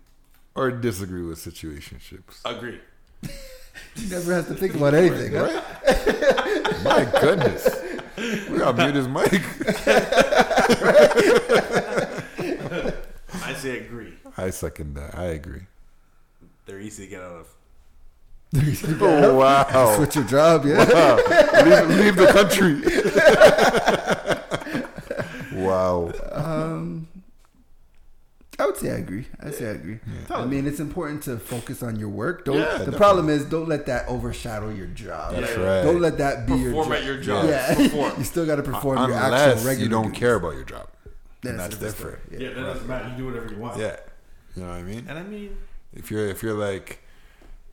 [0.54, 2.42] or disagree with situationships?
[2.46, 2.80] Agree.
[3.96, 5.62] You never have to think about anything, huh?
[5.84, 6.84] Right?
[6.84, 7.68] My goodness.
[8.50, 9.44] We gotta mute his mic.
[13.34, 14.14] I say agree.
[14.38, 15.18] I second that.
[15.18, 15.64] I agree.
[16.66, 17.48] They're easy to get out of.
[19.02, 19.96] Oh, wow.
[19.98, 20.86] Switch your job, yeah.
[20.86, 21.16] Wow.
[21.66, 22.82] leave, leave the country.
[25.66, 26.12] wow.
[26.32, 27.08] Um,
[28.60, 29.26] I would say I agree.
[29.42, 30.00] I say I agree.
[30.30, 32.46] I mean, it's important to focus on your work.
[32.46, 32.58] Don't.
[32.58, 32.98] Yeah, the definitely.
[32.98, 35.34] problem is, don't let that overshadow your job.
[35.36, 35.64] That's Yeah.
[35.64, 35.84] right.
[35.84, 37.46] Don't let that be Perform your at your job.
[37.50, 38.14] Yeah, Perform.
[38.20, 39.84] you still got to perform your actual Unless regular.
[39.84, 40.20] you don't duties.
[40.20, 40.88] care about your job.
[41.42, 42.20] Then that's different.
[42.28, 42.44] story.
[42.44, 43.10] Yeah, that doesn't matter.
[43.10, 43.80] You do whatever you want.
[43.80, 43.98] Yeah.
[44.56, 45.06] You know what I mean?
[45.10, 45.58] And I mean,
[45.94, 47.00] If you're if you're like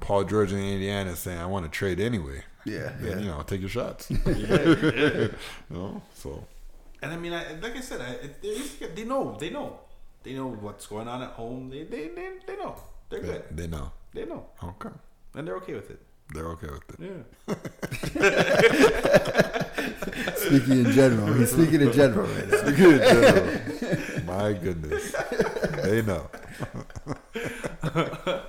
[0.01, 3.25] Paul George in Indiana saying I want to trade anyway, Yeah, then yeah.
[3.25, 4.11] you know take your shots.
[4.11, 4.57] yeah, yeah.
[5.19, 5.31] you
[5.71, 6.47] know, so
[7.03, 9.37] and I mean, I, like I said, I, they're easy to get- they know.
[9.39, 9.79] They know.
[10.23, 11.71] They know what's going on at home.
[11.71, 12.77] They they they, they know.
[13.09, 13.45] They're they, good.
[13.53, 13.93] they know.
[14.13, 14.91] They know, Okay,
[15.35, 16.01] and they're okay with it.
[16.35, 17.27] they're okay with it.
[17.49, 17.55] Yeah.
[20.37, 22.71] Speaking in general, he's speaking in general right now.
[22.71, 24.25] Good general.
[24.27, 25.15] My goodness,
[25.83, 26.29] they know.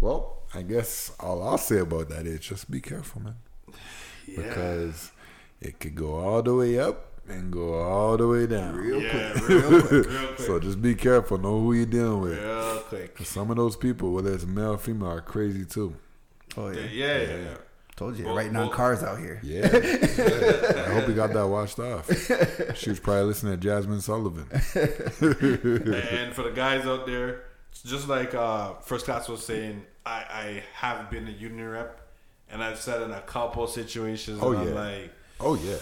[0.00, 3.36] well, I guess all I'll say about that is just be careful, man,
[4.26, 4.42] Yeah.
[4.42, 5.10] because
[5.60, 8.74] it could go all the way up and go all the way down.
[8.76, 9.48] Real Yeah, quick.
[9.48, 11.38] real quick, real quick, So just be careful.
[11.38, 12.38] Know who you're dealing with.
[12.42, 13.18] real quick.
[13.24, 15.94] Some of those people, whether it's male or female, are crazy too.
[16.56, 17.54] Oh Yeah, yeah, yeah, yeah.
[17.96, 19.40] told you, Well, writing on cars out here.
[19.42, 19.66] Yeah.
[19.72, 22.08] I hope he got that washed off.
[22.76, 24.46] She was probably listening to Jazmine Sullivan.
[24.50, 30.24] and for the guys out there, it's just like uh, First Class was saying, I,
[30.30, 32.00] I have been a union rep,
[32.50, 34.74] and I've said in a couple situations, Oh, and I'm yeah.
[34.74, 35.76] like, Oh yeah.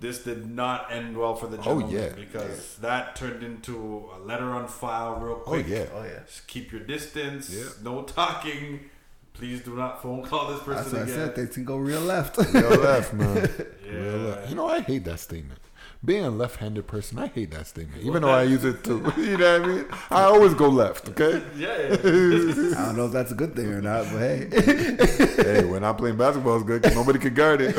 [0.00, 2.08] This did not end well for the Oh, gentleman yeah.
[2.10, 5.66] because that turned into a letter on file real quick.
[5.66, 5.68] Oh quick.
[5.68, 5.86] yeah.
[5.98, 6.20] Oh yeah.
[6.26, 7.50] Just keep your distance.
[7.50, 7.64] Yeah.
[7.82, 8.90] No talking.
[9.32, 11.14] Please do not phone call this person That's what I again.
[11.14, 11.34] said.
[11.34, 12.38] Things can go real left.
[12.38, 13.36] Real left, man.
[13.84, 13.92] Yeah.
[13.92, 14.48] Real left.
[14.50, 15.60] You know, I hate that statement
[16.06, 18.02] being a left-handed person, I hate that statement.
[18.04, 19.12] Even though I use it too.
[19.18, 19.84] you know what I mean?
[20.10, 21.08] I always go left.
[21.10, 21.42] Okay.
[21.56, 24.48] Yeah, I don't know if that's a good thing or not, but hey.
[25.36, 27.74] hey, when I'm playing basketball, it's good because nobody can guard it.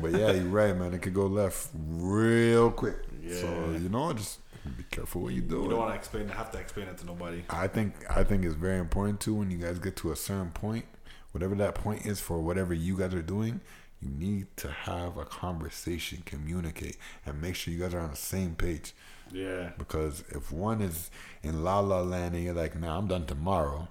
[0.00, 0.92] but yeah, you're right, man.
[0.92, 2.96] It could go left real quick.
[3.22, 3.40] Yeah.
[3.40, 3.46] So
[3.80, 4.40] you know, just
[4.76, 5.62] be careful what you do.
[5.62, 6.28] you don't want to explain.
[6.28, 7.42] Have to explain it to nobody.
[7.48, 10.50] I think I think it's very important too when you guys get to a certain
[10.50, 10.84] point,
[11.32, 13.60] whatever that point is for whatever you guys are doing,
[14.00, 18.16] you need to have a conversation, communicate, and make sure you guys are on the
[18.16, 18.92] same page.
[19.32, 19.70] Yeah.
[19.78, 21.10] Because if one is
[21.42, 23.88] in la la land and you're like, "Nah, I'm done tomorrow,"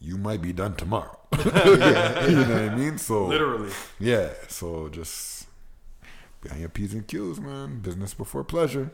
[0.00, 1.18] you might be done tomorrow.
[1.44, 2.98] you know what I mean?
[2.98, 3.70] So Literally.
[3.98, 4.30] yeah.
[4.48, 5.46] So just
[6.40, 7.80] be on your p's and q's, man.
[7.80, 8.90] Business before pleasure,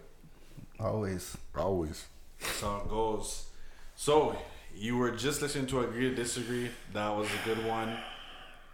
[0.80, 1.36] Always.
[1.54, 2.06] always.
[2.40, 3.46] That's how it goes.
[3.94, 4.36] So
[4.74, 6.70] you were just listening to agree to disagree.
[6.92, 7.96] That was a good one.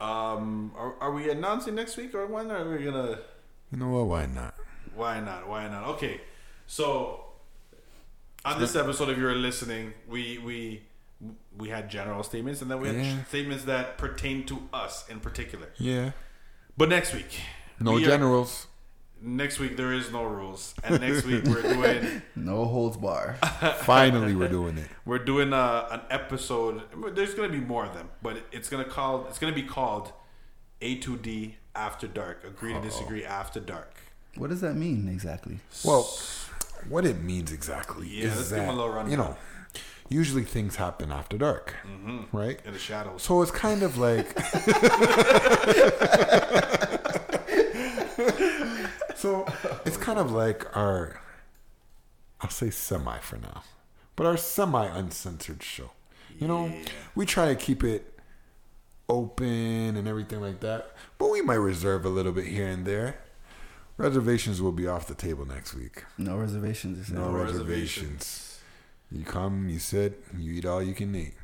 [0.02, 3.18] Um, are, are we announcing next week or when are we gonna?
[3.70, 4.06] You know what?
[4.06, 4.54] Why not?
[4.94, 5.48] Why not?
[5.48, 5.84] Why not?
[5.94, 6.20] Okay,
[6.66, 7.24] so
[8.44, 10.82] on this episode, if you're listening, we we
[11.56, 13.24] we had general statements and then we had Yeah.
[13.24, 15.68] statements that pertain to us in particular.
[15.78, 16.10] Yeah.
[16.76, 17.40] But next week,
[17.78, 18.66] No we are- generals.
[19.22, 23.36] Next week there is no rules, and next week we're doing No holds bar.
[23.82, 24.88] Finally, we're doing it.
[25.04, 26.82] we're doing a, an episode.
[27.14, 30.12] There's gonna be more of them, but it's gonna call it's gonna be called
[30.80, 32.44] A to D After Dark.
[32.44, 33.94] Agree to disagree after dark.
[34.36, 35.58] What does that mean exactly?
[35.84, 36.08] Well,
[36.88, 39.10] what it means exactly Yeah, is let's give 'em that a little rundown.
[39.10, 39.36] you know,
[40.08, 42.34] usually things happen after dark, mm-hmm.
[42.36, 42.58] right?
[42.64, 43.22] In the shadows.
[43.22, 44.34] So it's kind of like,
[49.22, 51.20] so oh it's kind of like our,
[52.40, 53.62] I'll say semi for now,
[54.16, 55.92] but our semi uncensored show.
[56.40, 56.72] You know,
[57.14, 58.18] we try to keep it
[59.08, 63.18] open and everything like that, but we might reserve a little bit here and there.
[63.96, 66.04] Reservations will be off the table next week.
[66.18, 66.98] No reservations.
[66.98, 67.14] you said.
[67.14, 67.68] No reservations.
[67.68, 68.58] reservations.
[69.12, 71.34] You come, you sit, you eat all you can eat.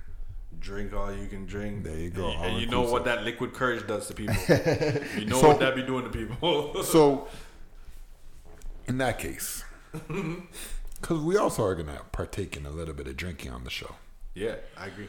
[0.58, 1.84] Drink all you can drink.
[1.84, 4.34] There you go, And, and you know what that liquid courage does to people.
[5.16, 6.82] you know So- what that be doing to people.
[6.82, 7.28] So,
[8.88, 13.16] in that case, because we also are going to partake in a little bit of
[13.16, 13.94] drinking on the show.
[14.34, 15.08] yeah, I agree.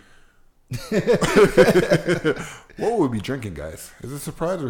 [2.78, 3.92] What would we be drinking, guys?
[4.02, 4.70] Is it a surprise or,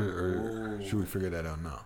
[0.77, 1.85] or should we figure that out now?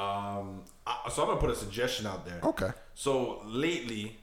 [0.00, 2.40] Um, I, so I'm gonna put a suggestion out there.
[2.42, 2.70] Okay.
[2.94, 4.16] So lately,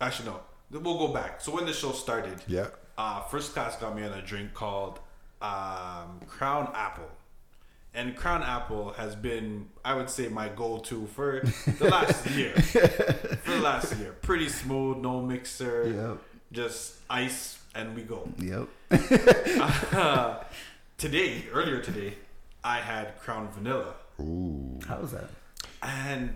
[0.00, 0.40] actually no,
[0.80, 1.40] we'll go back.
[1.40, 2.68] So when the show started, Yeah.
[2.98, 4.98] uh, first class got me on a drink called
[5.40, 7.08] um, Crown Apple.
[7.92, 11.40] And Crown Apple has been, I would say, my go-to for
[11.78, 12.52] the last year.
[12.52, 16.18] For the last year, pretty smooth, no mixer, Yep.
[16.52, 18.28] just ice, and we go.
[18.38, 18.68] Yep.
[19.92, 20.42] Uh,
[20.98, 22.14] today, earlier today,
[22.62, 24.78] I had Crown Vanilla, Ooh.
[24.86, 25.28] How was that?
[25.82, 26.34] and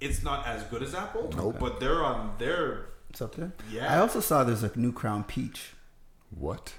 [0.00, 1.56] it's not as good as Apple, Nope.
[1.58, 3.52] but they're on their It's up there.
[3.70, 3.92] Yeah.
[3.92, 5.70] I also saw there's a new Crown Peach.
[6.30, 6.74] What?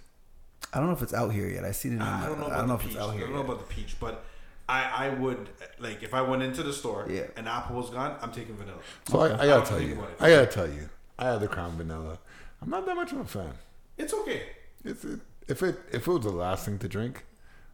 [0.75, 1.63] I don't know if it's out here yet.
[1.63, 1.95] I seen it.
[1.95, 2.45] In, I don't know.
[2.47, 2.95] About I don't know the if peach.
[2.97, 3.21] it's out here.
[3.23, 3.45] I don't know yet.
[3.45, 4.25] about the peach, but
[4.67, 5.49] I, I would
[5.79, 7.23] like if I went into the store Yeah.
[7.37, 8.79] and apple was gone, I'm taking vanilla.
[9.09, 10.03] So I, I I gotta don't tell you.
[10.19, 12.19] I gotta tell you, I had the Crown Vanilla.
[12.61, 13.53] I'm not that much of a fan.
[13.97, 14.41] It's okay.
[14.83, 17.25] It's it, if it if it was the last thing to drink,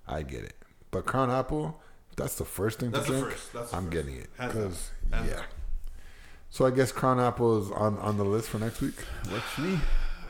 [0.08, 0.54] I get it.
[0.92, 1.82] But Crown Apple,
[2.18, 3.34] that's the first thing That's to the drink.
[3.36, 3.54] first.
[3.54, 3.94] That's the I'm first.
[3.94, 5.24] getting it because yeah.
[5.24, 5.44] down.
[6.50, 8.96] So I guess Crown Apple is on on the list for next week.
[9.32, 9.80] Works for me.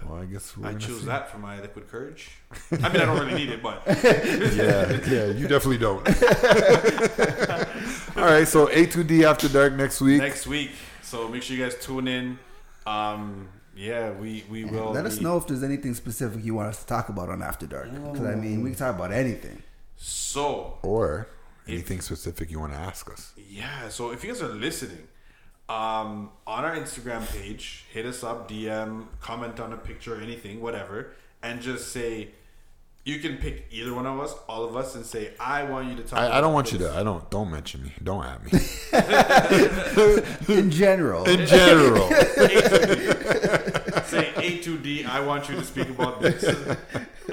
[0.08, 1.06] Well, I guess I choose see.
[1.06, 2.30] that for my liquid courage.
[2.72, 6.06] I mean, I don't really need it, but Yeah, yeah, you definitely don't.
[8.18, 10.22] All right, so A2D After Dark next week.
[10.22, 10.72] next week.
[11.02, 12.39] So make sure you guys tune in.
[12.86, 14.91] Um, yeah, we we will.
[14.91, 17.41] Let us be- know if there's anything specific you want us to talk about on
[17.41, 17.91] After Dark.
[17.93, 19.62] Because I mean, we can talk about anything.
[19.97, 21.28] So Or
[21.68, 23.34] anything specific you want to ask us.
[23.49, 25.08] Yeah, so if you guys are listening,
[25.72, 31.12] um, on our Instagram page, hit us up, DM, comment on a picture, anything, whatever,
[31.42, 32.28] and just say
[33.06, 35.96] you can pick either one of us, all of us, and say I want you
[35.96, 36.20] to talk.
[36.20, 36.92] I, I don't want you to.
[36.94, 37.30] I don't.
[37.32, 37.94] Don't mention me.
[38.04, 38.52] Don't at me.
[40.54, 41.24] In general.
[41.24, 42.10] In general.
[44.04, 45.06] say A two D.
[45.06, 46.44] I want you to speak about this.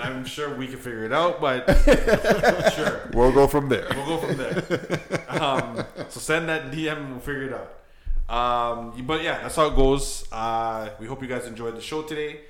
[0.01, 1.67] I'm sure we can figure it out, but
[2.75, 3.11] sure.
[3.13, 3.89] we'll go from there.
[3.97, 4.63] We'll go from there.
[5.29, 7.78] Um, so send that DM and we'll figure it out.
[8.29, 10.25] Um, but yeah, that's how it goes.
[10.31, 12.41] Uh, we hope you guys enjoyed the show today.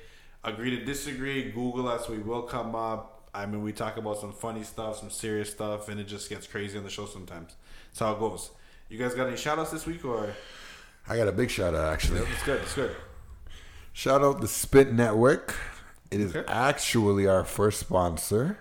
[0.43, 1.51] Agree to disagree.
[1.51, 2.07] Google us.
[2.09, 3.29] We will come up.
[3.33, 6.47] I mean, we talk about some funny stuff, some serious stuff, and it just gets
[6.47, 7.55] crazy on the show sometimes.
[7.91, 8.49] That's how it goes.
[8.89, 10.33] You guys got any shout outs this week or?
[11.07, 12.19] I got a big shout out actually.
[12.21, 12.61] It's good.
[12.61, 12.95] It's good.
[13.93, 15.55] Shout out the Spit Network.
[16.11, 16.51] It is Okay.
[16.51, 18.57] actually our first sponsor.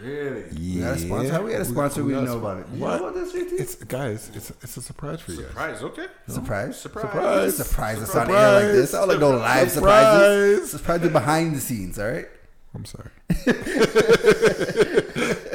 [0.00, 0.44] Really?
[0.52, 0.74] Yeah.
[0.74, 1.42] We had a sponsor.
[1.42, 2.04] We had a sponsor?
[2.04, 2.74] We, got didn't a know spon- about it.
[2.74, 3.00] You What?
[3.00, 3.60] know about this, JT?
[3.60, 4.30] It's guys.
[4.34, 5.48] It's it's a surprise for you guys.
[5.48, 5.82] Surprise.
[5.82, 6.06] Okay.
[6.28, 6.80] Surprise.
[6.80, 7.04] Surprise.
[7.12, 7.56] Surprise.
[7.56, 8.92] Surprise us on air like this.
[8.94, 10.70] I don't like no live surprises.
[10.72, 12.26] Surprise the behind the scenes, all right?
[12.74, 13.10] I'm sorry.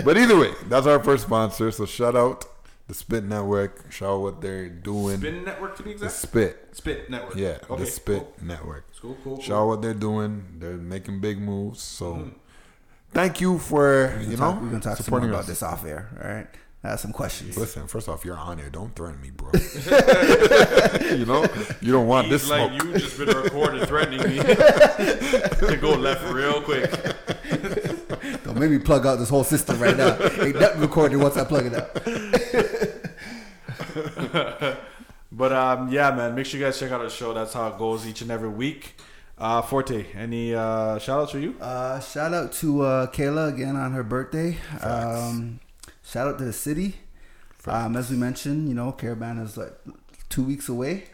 [0.06, 1.70] but either way, that's our first sponsor.
[1.72, 2.46] So shout out
[2.88, 3.92] the Spit Network.
[3.92, 5.18] Shout out what they're doing.
[5.18, 6.14] Spin network to be the exact.
[6.14, 6.68] Spit.
[6.72, 7.36] Spit network.
[7.36, 7.84] Yeah, Okay.
[7.84, 8.48] the Spit cool.
[8.48, 8.86] Network.
[9.02, 9.18] Cool.
[9.24, 9.36] Cool.
[9.36, 9.44] cool.
[9.44, 10.46] Shout out what they're doing.
[10.60, 11.82] They're making big moves.
[11.82, 12.30] So Mm-hmm.
[13.12, 16.10] Thank you for you know Talk- we're gonna talk some more about this off air,
[16.22, 16.48] all right?
[16.82, 17.58] I have some questions.
[17.58, 18.70] Listen, first off, you're on here.
[18.70, 19.52] Don't threaten me, bro.
[21.18, 21.46] you know,
[21.82, 22.84] you don't want He's this like smoke.
[22.94, 26.90] you just been recorded threatening me to go left real quick.
[28.44, 30.18] Don't make me plug out this whole system right now.
[30.42, 31.94] Ain't nothing recorded once I plug it out.
[35.32, 37.34] But um, yeah, man, make sure you guys check out our show.
[37.34, 38.96] That's how it goes each and every week.
[39.40, 41.56] Uh, Forte, any uh, shout outs for you?
[41.62, 44.58] Uh, shout out to uh, Kayla again on her birthday.
[44.82, 45.60] Um,
[46.04, 46.98] shout out to the city.
[47.66, 49.74] Um, as we mentioned, you know, Caribana is like
[50.28, 51.06] two weeks away.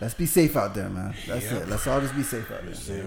[0.00, 1.14] Let's be safe out there, man.
[1.26, 1.68] That's it.
[1.68, 3.04] Let's all just be safe out there.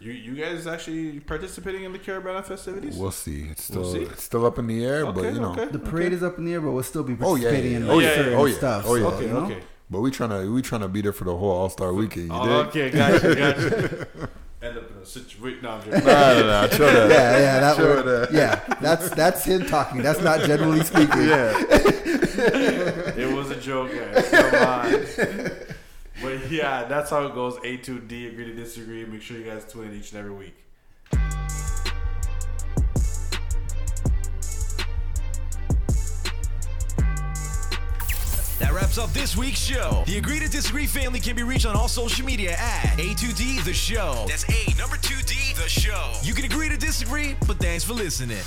[0.00, 2.96] You you guys actually participating in the Caribana festivities?
[2.96, 3.48] We'll see.
[3.50, 4.02] It's still We'll see.
[4.02, 5.52] it's still up in the air, but you know.
[5.52, 5.66] okay.
[5.66, 7.76] The parade is up in the air, but we'll still be Oh, yeah, participating yeah,
[7.78, 7.92] in yeah.
[7.92, 8.56] like Oh, yeah, certain oh, yeah.
[8.56, 8.84] stuff.
[8.86, 9.02] Oh, yeah.
[9.10, 9.44] so, okay, you know?
[9.46, 9.60] okay.
[9.90, 12.26] But we trying to we trying to be there for the whole All Star weekend.
[12.28, 12.66] You Oh, dig?
[12.66, 14.28] okay, gotcha, gotcha.
[14.60, 15.62] End up in a situation.
[15.62, 16.04] No, I'm joking.
[16.04, 17.10] Nah, nah, nah, chill that.
[17.10, 18.32] Yeah, yeah, that Sure word, that.
[18.32, 18.74] yeah.
[18.80, 20.02] That's that's him talking.
[20.02, 21.22] That's not generally speaking.
[21.22, 21.56] Yeah.
[23.16, 24.28] It was a joke, guys.
[24.28, 25.50] Come on.
[26.20, 27.56] But yeah, that's how it goes.
[27.58, 29.04] A2D, agree to disagree.
[29.06, 30.56] Make sure you guys tune in each and every week.
[38.58, 40.02] That wraps up this week's show.
[40.06, 43.72] The Agree to Disagree family can be reached on all social media at A2D The
[43.72, 44.24] Show.
[44.28, 46.12] That's A number 2D The Show.
[46.24, 48.38] You can agree to disagree, but thanks for listening.